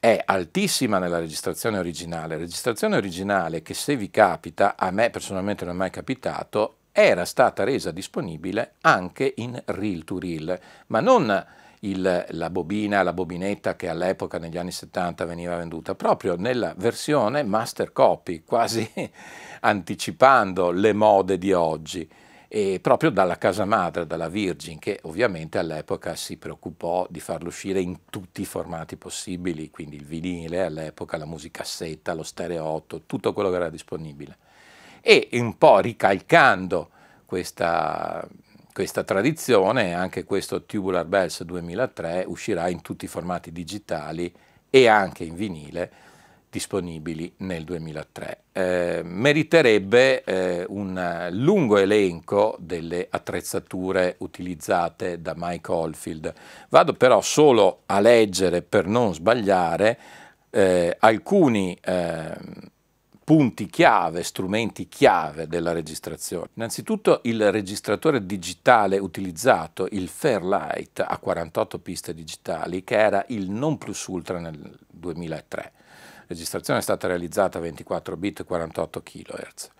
è 0.00 0.22
altissima 0.24 0.98
nella 0.98 1.18
registrazione 1.18 1.78
originale. 1.78 2.38
Registrazione 2.38 2.96
originale 2.96 3.62
che 3.62 3.74
se 3.74 3.96
vi 3.96 4.10
capita, 4.10 4.76
a 4.76 4.90
me 4.90 5.10
personalmente 5.10 5.64
non 5.64 5.74
è 5.74 5.76
mai 5.76 5.90
capitato, 5.90 6.76
era 6.92 7.24
stata 7.24 7.64
resa 7.64 7.90
disponibile 7.90 8.74
anche 8.80 9.34
in 9.36 9.60
reel 9.66 10.04
to 10.04 10.18
reel, 10.18 10.58
ma 10.86 11.00
non 11.00 11.46
il, 11.80 12.26
la 12.30 12.50
bobina, 12.50 13.02
la 13.02 13.12
bobinetta 13.12 13.76
che 13.76 13.88
all'epoca 13.88 14.38
negli 14.38 14.56
anni 14.56 14.72
70 14.72 15.24
veniva 15.24 15.56
venduta, 15.56 15.94
proprio 15.94 16.36
nella 16.36 16.74
versione 16.76 17.42
master 17.42 17.92
copy, 17.92 18.42
quasi 18.44 18.90
anticipando 19.60 20.70
le 20.70 20.92
mode 20.92 21.38
di 21.38 21.52
oggi 21.52 22.08
e 22.48 22.78
proprio 22.80 23.10
dalla 23.10 23.36
casa 23.36 23.66
madre, 23.66 24.06
dalla 24.06 24.30
Virgin, 24.30 24.78
che 24.78 24.98
ovviamente 25.02 25.58
all'epoca 25.58 26.16
si 26.16 26.38
preoccupò 26.38 27.06
di 27.10 27.20
farlo 27.20 27.48
uscire 27.48 27.80
in 27.80 28.06
tutti 28.08 28.40
i 28.40 28.46
formati 28.46 28.96
possibili, 28.96 29.70
quindi 29.70 29.96
il 29.96 30.06
vinile 30.06 30.64
all'epoca, 30.64 31.18
la 31.18 31.26
musicassetta, 31.26 32.14
lo 32.14 32.22
stereo 32.22 32.64
8, 32.64 33.02
tutto 33.04 33.34
quello 33.34 33.50
che 33.50 33.56
era 33.56 33.68
disponibile. 33.68 34.38
E 35.02 35.28
un 35.32 35.58
po' 35.58 35.78
ricalcando 35.80 36.88
questa, 37.26 38.26
questa 38.72 39.04
tradizione, 39.04 39.92
anche 39.92 40.24
questo 40.24 40.64
Tubular 40.64 41.04
Bells 41.04 41.42
2003 41.42 42.24
uscirà 42.26 42.68
in 42.68 42.80
tutti 42.80 43.04
i 43.04 43.08
formati 43.08 43.52
digitali 43.52 44.34
e 44.70 44.86
anche 44.86 45.24
in 45.24 45.34
vinile 45.34 45.92
disponibili 46.50 47.32
nel 47.38 47.64
2003. 47.64 48.38
Eh, 48.52 49.00
meriterebbe 49.04 50.24
eh, 50.24 50.64
un 50.68 51.28
lungo 51.32 51.76
elenco 51.76 52.56
delle 52.58 53.06
attrezzature 53.10 54.16
utilizzate 54.18 55.20
da 55.20 55.34
Mike 55.36 55.70
Oldfield. 55.70 56.32
Vado 56.70 56.94
però 56.94 57.20
solo 57.20 57.82
a 57.86 58.00
leggere 58.00 58.62
per 58.62 58.86
non 58.86 59.14
sbagliare 59.14 59.98
eh, 60.50 60.96
alcuni 60.98 61.76
ehm, 61.80 62.70
punti 63.22 63.66
chiave, 63.66 64.22
strumenti 64.22 64.88
chiave 64.88 65.46
della 65.46 65.72
registrazione. 65.72 66.48
Innanzitutto 66.54 67.20
il 67.24 67.52
registratore 67.52 68.24
digitale 68.24 68.98
utilizzato, 68.98 69.86
il 69.90 70.08
Fairlight 70.08 71.04
a 71.06 71.18
48 71.18 71.78
piste 71.78 72.14
digitali, 72.14 72.82
che 72.84 72.96
era 72.96 73.22
il 73.28 73.50
non 73.50 73.76
plus 73.76 74.06
ultra 74.06 74.38
nel 74.38 74.78
2003 74.90 75.72
registrazione 76.28 76.78
è 76.78 76.82
stata 76.82 77.08
realizzata 77.08 77.58
a 77.58 77.62
24 77.62 78.16
bit 78.16 78.44
48 78.44 79.02
kHz. 79.02 79.70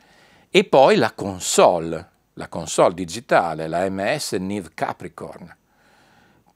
E 0.50 0.64
poi 0.64 0.96
la 0.96 1.12
console, 1.12 2.08
la 2.32 2.48
console 2.48 2.94
digitale, 2.94 3.68
la 3.68 3.88
MS 3.88 4.32
NIV 4.32 4.70
Capricorn, 4.74 5.56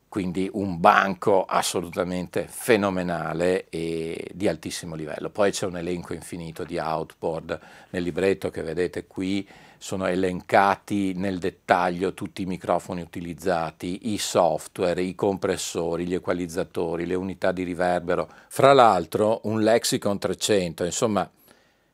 quindi 0.08 0.48
un 0.52 0.80
banco 0.80 1.44
assolutamente 1.44 2.46
fenomenale 2.48 3.68
e 3.68 4.30
di 4.32 4.48
altissimo 4.48 4.94
livello. 4.94 5.30
Poi 5.30 5.50
c'è 5.50 5.66
un 5.66 5.76
elenco 5.76 6.14
infinito 6.14 6.64
di 6.64 6.78
outboard 6.78 7.58
nel 7.90 8.02
libretto 8.02 8.50
che 8.50 8.62
vedete 8.62 9.06
qui, 9.06 9.46
sono 9.82 10.06
elencati 10.06 11.12
nel 11.14 11.40
dettaglio 11.40 12.14
tutti 12.14 12.42
i 12.42 12.46
microfoni 12.46 13.00
utilizzati, 13.00 14.12
i 14.12 14.18
software, 14.18 15.02
i 15.02 15.16
compressori, 15.16 16.06
gli 16.06 16.14
equalizzatori, 16.14 17.04
le 17.04 17.16
unità 17.16 17.50
di 17.50 17.64
riverbero. 17.64 18.30
Fra 18.46 18.72
l'altro 18.72 19.40
un 19.44 19.60
Lexicon 19.60 20.20
300, 20.20 20.84
insomma 20.84 21.28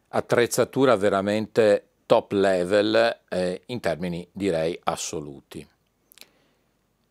attrezzatura 0.09 0.97
veramente 0.97 1.89
top 2.05 2.33
level 2.33 3.21
eh, 3.27 3.63
in 3.65 3.81
termini 3.81 4.29
direi 4.33 4.79
assoluti. 4.85 5.67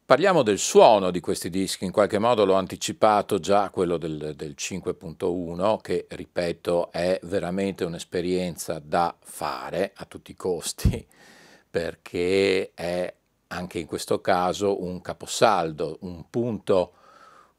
Parliamo 0.08 0.42
del 0.42 0.58
suono 0.58 1.12
di 1.12 1.20
questi 1.20 1.50
dischi, 1.50 1.84
in 1.84 1.92
qualche 1.92 2.18
modo 2.18 2.46
l'ho 2.46 2.54
anticipato 2.54 3.40
già 3.40 3.70
quello 3.70 3.98
del, 3.98 4.36
del 4.38 4.56
5.1 4.58 5.82
che 5.82 6.06
ripeto 6.08 6.94
è 6.94 7.20
veramente 7.24 7.84
un'esperienza 7.84 8.80
da 8.80 9.14
fare 9.20 9.92
a 9.94 10.06
tutti 10.06 10.32
i 10.32 10.36
costi 10.38 11.06
perché 11.70 12.72
è 12.74 13.14
anche 13.48 13.80
in 13.80 13.86
questo 13.86 14.22
caso 14.22 14.82
un 14.82 15.02
caposaldo, 15.02 15.98
un 16.04 16.30
punto, 16.30 16.94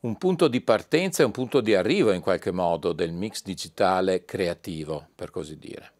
un 0.00 0.16
punto 0.16 0.48
di 0.48 0.62
partenza 0.62 1.22
e 1.22 1.26
un 1.26 1.32
punto 1.32 1.60
di 1.60 1.74
arrivo 1.74 2.12
in 2.12 2.22
qualche 2.22 2.50
modo 2.50 2.94
del 2.94 3.12
mix 3.12 3.42
digitale 3.42 4.24
creativo 4.24 5.08
per 5.14 5.30
così 5.30 5.58
dire 5.58 5.96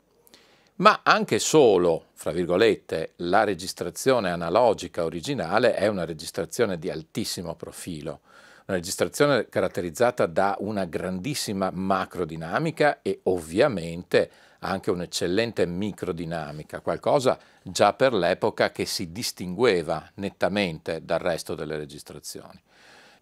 ma 0.79 1.01
anche 1.03 1.38
solo, 1.38 2.07
fra 2.14 2.31
virgolette, 2.31 3.14
la 3.17 3.45
registrazione 3.45 4.31
analogica 4.31 5.05
originale 5.05 5.75
è 5.75 5.87
una 5.88 6.05
registrazione 6.05 6.79
di 6.79 6.88
altissimo 6.88 7.55
profilo, 7.55 8.21
una 8.67 8.77
registrazione 8.77 9.49
caratterizzata 9.49 10.27
da 10.27 10.57
una 10.61 10.85
grandissima 10.85 11.71
macrodinamica 11.73 13.03
e 13.03 13.21
ovviamente 13.25 14.31
anche 14.61 14.91
un'eccellente 14.91 15.67
microdinamica, 15.67 16.81
qualcosa 16.81 17.38
già 17.62 17.93
per 17.95 18.12
l'epoca 18.12 18.71
che 18.71 18.87
si 18.87 19.11
distingueva 19.11 20.09
nettamente 20.14 21.05
dal 21.05 21.19
resto 21.19 21.55
delle 21.55 21.77
registrazioni. 21.77 22.61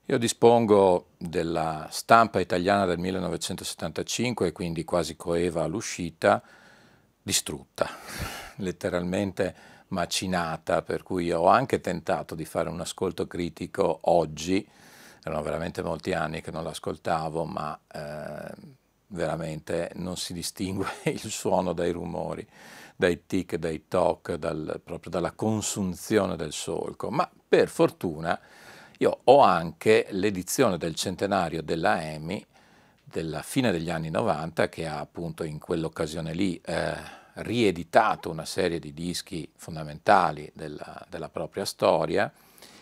Io 0.06 0.18
dispongo 0.18 1.08
della 1.16 1.88
stampa 1.90 2.38
italiana 2.38 2.84
del 2.84 2.98
1975 2.98 4.48
e 4.48 4.52
quindi 4.52 4.84
quasi 4.84 5.16
coeva 5.16 5.64
all'uscita, 5.64 6.42
distrutta, 7.26 7.88
letteralmente 8.58 9.54
macinata, 9.88 10.82
per 10.82 11.02
cui 11.02 11.32
ho 11.32 11.48
anche 11.48 11.80
tentato 11.80 12.36
di 12.36 12.44
fare 12.44 12.68
un 12.68 12.80
ascolto 12.80 13.26
critico 13.26 13.98
oggi, 14.02 14.64
erano 15.24 15.42
veramente 15.42 15.82
molti 15.82 16.12
anni 16.12 16.40
che 16.40 16.52
non 16.52 16.62
l'ascoltavo, 16.62 17.44
ma 17.44 17.76
eh, 17.92 18.54
veramente 19.08 19.90
non 19.96 20.16
si 20.16 20.34
distingue 20.34 20.86
il 21.10 21.18
suono 21.18 21.72
dai 21.72 21.90
rumori, 21.90 22.46
dai 22.94 23.26
tic, 23.26 23.56
dai 23.56 23.88
toc, 23.88 24.34
dal, 24.34 24.80
proprio 24.84 25.10
dalla 25.10 25.32
consunzione 25.32 26.36
del 26.36 26.52
solco, 26.52 27.10
ma 27.10 27.28
per 27.48 27.68
fortuna 27.68 28.38
io 28.98 29.18
ho 29.24 29.40
anche 29.40 30.06
l'edizione 30.10 30.78
del 30.78 30.94
centenario 30.94 31.60
della 31.60 32.04
EMI 32.04 32.46
della 33.08 33.42
fine 33.42 33.70
degli 33.70 33.88
anni 33.88 34.10
90 34.10 34.68
che 34.68 34.86
ha 34.86 34.98
appunto 34.98 35.44
in 35.44 35.60
quell'occasione 35.60 36.34
lì 36.34 36.60
eh, 36.64 36.92
rieditato 37.34 38.30
una 38.30 38.44
serie 38.44 38.80
di 38.80 38.92
dischi 38.92 39.48
fondamentali 39.54 40.50
della, 40.54 41.06
della 41.08 41.28
propria 41.28 41.64
storia 41.64 42.30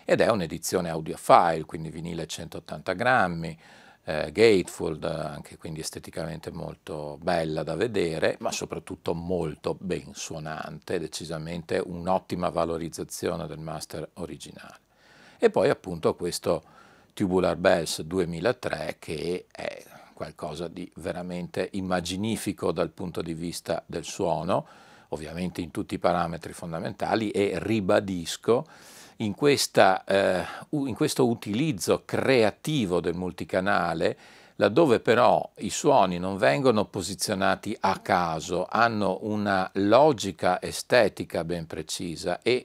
ed 0.05 0.21
è 0.21 0.31
un'edizione 0.31 0.89
audiophile, 0.89 1.65
quindi 1.65 1.91
vinile 1.91 2.27
180 2.27 2.93
grammi, 2.95 3.59
eh, 4.05 4.31
gatefold, 4.33 5.05
anche 5.05 5.57
quindi 5.57 5.81
esteticamente 5.81 6.51
molto 6.51 7.19
bella 7.21 7.63
da 7.63 7.75
vedere, 7.75 8.37
ma 8.41 8.51
soprattutto 8.51 9.15
molto 9.15 9.77
ben 9.79 10.15
suonante, 10.15 10.99
decisamente 10.99 11.83
un'ottima 11.85 12.49
valorizzazione 12.49 13.47
del 13.47 13.59
master 13.59 14.09
originale. 14.15 14.81
E 15.39 15.51
poi 15.51 15.69
appunto 15.69 16.15
questo 16.15 16.63
Tubular 17.13 17.57
Bells 17.57 18.03
2003 18.03 18.97
che 18.99 19.47
è 19.51 19.85
qualcosa 20.25 20.69
di 20.69 20.91
veramente 20.97 21.69
immaginifico 21.73 22.73
dal 22.73 22.91
punto 22.91 23.21
di 23.21 23.35
vista 23.35 23.83
del 23.87 24.05
suono, 24.05 24.67
ovviamente 25.09 25.61
in 25.61 25.71
tutti 25.71 25.95
i 25.95 25.99
parametri 25.99 26.55
fondamentali 26.55 27.31
e 27.31 27.59
ribadisco 27.59 28.67
in, 29.17 29.35
questa, 29.35 30.03
eh, 30.05 30.43
in 30.71 30.95
questo 30.95 31.29
utilizzo 31.29 32.03
creativo 32.05 33.01
del 33.01 33.15
multicanale 33.15 34.17
laddove 34.57 35.01
però 35.01 35.51
i 35.59 35.71
suoni 35.71 36.19
non 36.19 36.37
vengono 36.37 36.85
posizionati 36.85 37.77
a 37.81 37.99
caso, 37.99 38.67
hanno 38.71 39.19
una 39.23 39.69
logica 39.75 40.63
estetica 40.63 41.43
ben 41.43 41.67
precisa 41.67 42.41
e 42.41 42.65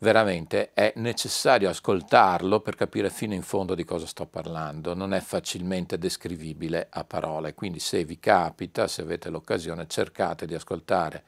veramente 0.00 0.72
è 0.72 0.92
necessario 0.96 1.68
ascoltarlo 1.68 2.60
per 2.60 2.74
capire 2.74 3.10
fino 3.10 3.34
in 3.34 3.42
fondo 3.42 3.74
di 3.74 3.84
cosa 3.84 4.06
sto 4.06 4.26
parlando, 4.26 4.94
non 4.94 5.12
è 5.12 5.20
facilmente 5.20 5.98
descrivibile 5.98 6.88
a 6.90 7.04
parole, 7.04 7.54
quindi 7.54 7.80
se 7.80 8.04
vi 8.04 8.18
capita, 8.18 8.86
se 8.86 9.02
avete 9.02 9.28
l'occasione, 9.28 9.86
cercate 9.86 10.46
di 10.46 10.54
ascoltare 10.54 11.22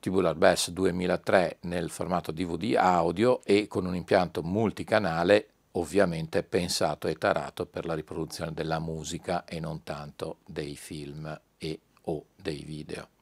Tubular 0.00 0.34
Bass 0.34 0.70
2003 0.70 1.58
nel 1.62 1.90
formato 1.90 2.32
DVD 2.32 2.74
audio 2.76 3.42
e 3.44 3.68
con 3.68 3.86
un 3.86 3.94
impianto 3.94 4.42
multicanale 4.42 5.48
ovviamente 5.72 6.42
pensato 6.42 7.08
e 7.08 7.14
tarato 7.14 7.66
per 7.66 7.86
la 7.86 7.94
riproduzione 7.94 8.52
della 8.52 8.78
musica 8.78 9.44
e 9.44 9.60
non 9.60 9.82
tanto 9.84 10.38
dei 10.46 10.76
film 10.76 11.40
e 11.56 11.80
o 12.02 12.24
dei 12.34 12.62
video. 12.64 13.21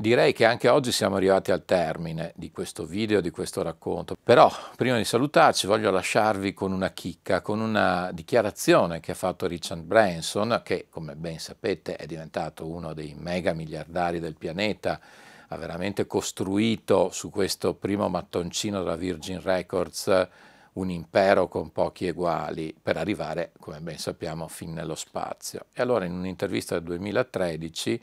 Direi 0.00 0.32
che 0.32 0.44
anche 0.44 0.68
oggi 0.68 0.92
siamo 0.92 1.16
arrivati 1.16 1.50
al 1.50 1.64
termine 1.64 2.32
di 2.36 2.52
questo 2.52 2.86
video, 2.86 3.20
di 3.20 3.30
questo 3.30 3.62
racconto, 3.62 4.16
però 4.22 4.48
prima 4.76 4.96
di 4.96 5.02
salutarci 5.02 5.66
voglio 5.66 5.90
lasciarvi 5.90 6.54
con 6.54 6.70
una 6.70 6.90
chicca, 6.90 7.40
con 7.40 7.58
una 7.58 8.12
dichiarazione 8.12 9.00
che 9.00 9.10
ha 9.10 9.16
fatto 9.16 9.48
Richard 9.48 9.82
Branson, 9.82 10.60
che 10.62 10.86
come 10.88 11.16
ben 11.16 11.40
sapete 11.40 11.96
è 11.96 12.06
diventato 12.06 12.64
uno 12.68 12.92
dei 12.92 13.16
mega 13.18 13.52
miliardari 13.54 14.20
del 14.20 14.36
pianeta, 14.36 15.00
ha 15.48 15.56
veramente 15.56 16.06
costruito 16.06 17.10
su 17.10 17.28
questo 17.30 17.74
primo 17.74 18.08
mattoncino 18.08 18.78
della 18.78 18.94
Virgin 18.94 19.42
Records 19.42 20.28
un 20.74 20.90
impero 20.90 21.48
con 21.48 21.72
pochi 21.72 22.06
eguali 22.06 22.72
per 22.80 22.98
arrivare, 22.98 23.50
come 23.58 23.80
ben 23.80 23.98
sappiamo, 23.98 24.46
fin 24.46 24.74
nello 24.74 24.94
spazio. 24.94 25.64
E 25.72 25.82
allora 25.82 26.04
in 26.04 26.12
un'intervista 26.12 26.74
del 26.74 26.84
2013 26.84 28.00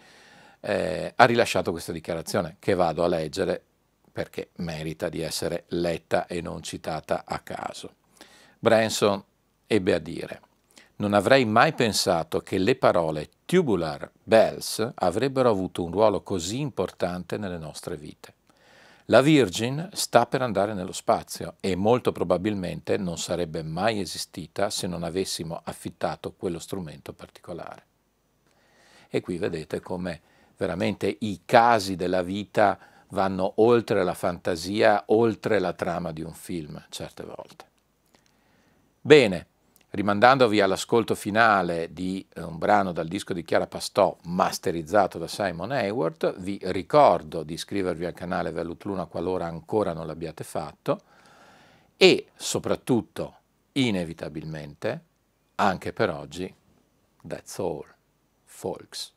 eh, 0.66 1.14
ha 1.16 1.26
rilasciato 1.26 1.70
questa 1.70 1.92
dichiarazione 1.92 2.58
che 2.58 2.74
vado 2.74 3.04
a 3.04 3.08
leggere 3.08 3.62
perché 4.12 4.50
merita 4.58 5.10
di 5.10 5.22
essere 5.22 5.66
letta 5.70 6.26
e 6.26 6.42
non 6.42 6.64
citata 6.64 7.24
a 7.26 7.40
caso. 7.40 7.94
Branson 8.58 9.24
ebbe 9.68 9.94
a 9.94 10.00
dire 10.00 10.42
non 10.98 11.14
avrei 11.14 11.44
mai 11.46 11.74
pensato 11.74 12.40
che 12.40 12.58
le 12.58 12.76
parole 12.76 13.30
tubular 13.46 14.10
bells 14.24 14.94
avrebbero 14.96 15.50
avuto 15.50 15.84
un 15.84 15.92
ruolo 15.92 16.24
così 16.24 16.62
importante 16.62 17.38
nelle 17.38 17.58
nostre 17.58 17.98
vite. 17.98 18.34
La 19.08 19.22
Virgin 19.22 19.90
sta 19.92 20.26
per 20.26 20.42
andare 20.42 20.74
nello 20.74 20.94
spazio 20.94 21.56
e 21.60 21.76
molto 21.76 22.12
probabilmente 22.12 22.98
non 22.98 23.18
sarebbe 23.18 23.62
mai 23.62 24.00
esistita 24.00 24.70
se 24.70 24.88
non 24.88 25.04
avessimo 25.04 25.60
affittato 25.64 26.34
quello 26.36 26.60
strumento 26.60 27.14
particolare. 27.14 27.84
E 29.10 29.20
qui 29.20 29.38
vedete 29.38 29.82
come 29.82 30.22
veramente 30.58 31.18
i 31.22 31.42
casi 31.46 31.96
della 31.96 32.22
vita 32.22 32.78
vanno 33.10 33.54
oltre 33.58 34.04
la 34.04 34.14
fantasia, 34.14 35.04
oltre 35.08 35.60
la 35.60 35.74
trama 35.74 36.12
di 36.12 36.22
un 36.22 36.34
film, 36.34 36.84
certe 36.90 37.24
volte. 37.24 37.66
Bene, 39.00 39.48
rimandandovi 39.92 40.60
all'ascolto 40.60 41.16
finale 41.16 41.94
di 41.94 42.26
eh, 42.34 42.42
un 42.42 42.58
brano 42.58 42.92
dal 42.92 43.08
disco 43.08 43.34
di 43.34 43.44
Chiara 43.44 43.68
Pastò 43.68 44.16
masterizzato 44.24 45.18
da 45.18 45.28
Simon 45.28 45.72
Hayward, 45.72 46.40
vi 46.40 46.60
ricordo 46.64 47.44
di 47.44 47.54
iscrivervi 47.54 48.06
al 48.06 48.14
canale 48.14 48.52
Velut 48.52 48.84
Luna 48.84 49.06
qualora 49.06 49.46
ancora 49.46 49.94
non 49.94 50.06
l'abbiate 50.06 50.44
fatto 50.44 51.00
e 51.98 52.28
soprattutto, 52.36 53.36
inevitabilmente, 53.74 55.04
anche 55.56 55.94
per 55.94 56.10
oggi, 56.10 56.54
that's 57.26 57.58
all, 57.60 57.86
folks. 58.44 59.15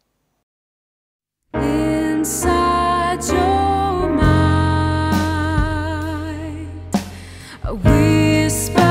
Inside 1.55 3.25
your 3.25 4.09
mind, 4.11 5.09
whisper. 7.83 8.88